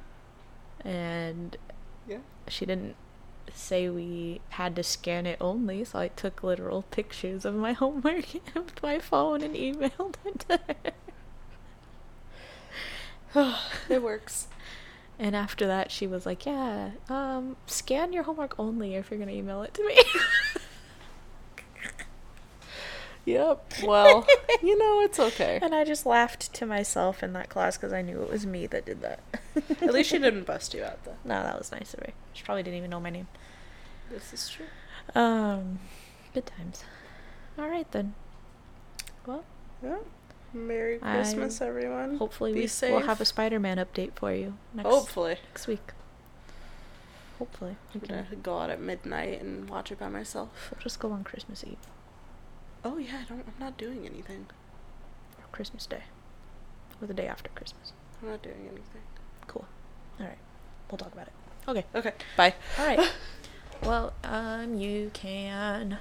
[0.85, 1.57] And
[2.09, 2.19] Yeah.
[2.49, 2.95] she didn't
[3.53, 8.27] say we had to scan it only, so I took literal pictures of my homework
[8.55, 10.61] with my phone and emailed it to
[13.35, 13.55] her.
[13.89, 14.47] It works.
[15.19, 19.33] And after that, she was like, "Yeah, um, scan your homework only if you're gonna
[19.33, 19.97] email it to me."
[23.27, 23.73] Yep.
[23.85, 24.27] Well,
[24.63, 25.59] you know it's okay.
[25.63, 28.67] and I just laughed to myself in that class because I knew it was me
[28.67, 29.21] that did that.
[29.81, 31.17] At least she didn't bust you out though.
[31.25, 32.13] No, that was nice of her.
[32.35, 33.29] She probably didn't even know my name.
[34.11, 34.67] This is true.
[35.15, 35.79] Um,
[36.35, 36.85] good times.
[37.59, 38.15] All right then.
[39.27, 39.45] Well,
[39.83, 39.97] Yeah.
[40.55, 42.17] Merry I- Christmas, everyone.
[42.17, 45.37] hopefully Be we will have a Spider-Man update for you next Hopefully.
[45.51, 45.93] next week.
[47.39, 50.51] Hopefully, I'm gonna go out at midnight and watch it by myself.
[50.71, 51.77] we'll just go on Christmas Eve
[52.85, 53.41] Oh yeah, I don't.
[53.47, 54.47] I'm not doing anything.
[55.39, 56.05] or Christmas Day,
[57.01, 57.93] or the day after Christmas.
[58.23, 59.03] I'm not doing anything.
[59.49, 59.65] Cool.
[60.21, 60.39] All right,
[60.91, 61.33] we'll talk about it.
[61.67, 61.85] Okay.
[61.95, 62.13] Okay.
[62.37, 62.55] Bye.
[62.79, 63.11] All right.
[63.83, 65.99] well, um, you can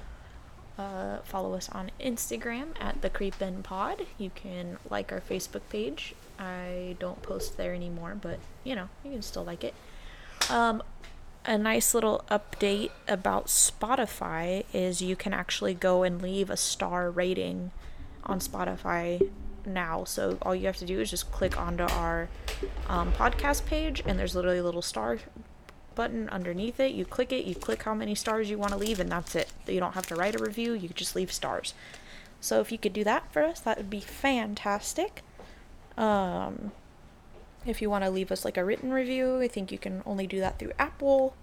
[0.78, 4.06] uh, follow us on Instagram at the Creep End Pod.
[4.18, 6.14] You can like our Facebook page.
[6.38, 9.74] I don't post there anymore, but you know you can still like it.
[10.50, 10.82] Um,
[11.46, 17.10] a nice little update about Spotify is you can actually go and leave a star
[17.10, 17.70] rating
[18.24, 19.30] on Spotify
[19.66, 20.04] now.
[20.04, 22.28] So all you have to do is just click onto our
[22.88, 25.18] um, podcast page, and there's literally a little star
[25.94, 26.92] button underneath it.
[26.92, 29.52] You click it, you click how many stars you want to leave, and that's it.
[29.66, 31.74] You don't have to write a review, you just leave stars.
[32.40, 35.22] So if you could do that for us, that would be fantastic.
[35.96, 36.72] Um,
[37.64, 40.26] if you want to leave us like a written review, I think you can only
[40.26, 41.34] do that through Apple.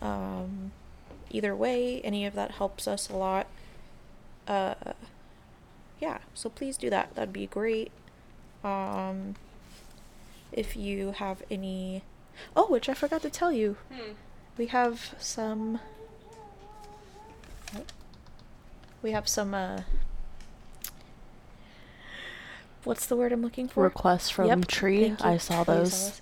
[0.00, 0.72] Um,
[1.30, 3.46] either way, any of that helps us a lot.
[4.46, 4.74] Uh,
[6.00, 7.14] yeah, so please do that.
[7.14, 7.90] That'd be great.
[8.64, 9.34] Um,
[10.52, 12.02] if you have any
[12.56, 13.76] Oh, which I forgot to tell you.
[13.92, 14.12] Hmm.
[14.56, 15.80] We have some.
[19.02, 19.54] We have some.
[19.54, 19.82] uh
[22.84, 23.82] What's the word I'm looking for?
[23.84, 25.02] Requests from Yep, Tree.
[25.08, 25.26] thank you.
[25.26, 26.20] I saw those.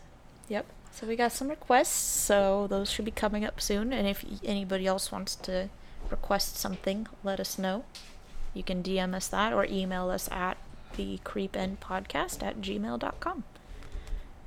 [0.49, 0.67] Yep.
[0.91, 1.89] So we got some requests.
[1.95, 3.93] So those should be coming up soon.
[3.93, 5.69] And if anybody else wants to
[6.11, 7.85] request something, let us know.
[8.55, 10.57] You can DM us that or email us at
[10.97, 13.45] the creependpodcast at gmail.com.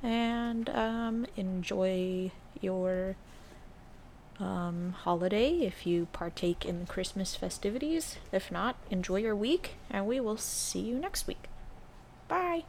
[0.02, 2.30] And um, enjoy
[2.60, 3.16] your
[4.38, 8.16] um, holiday if you partake in the Christmas festivities.
[8.32, 11.44] If not, enjoy your week, and we will see you next week.
[12.28, 12.64] Bye.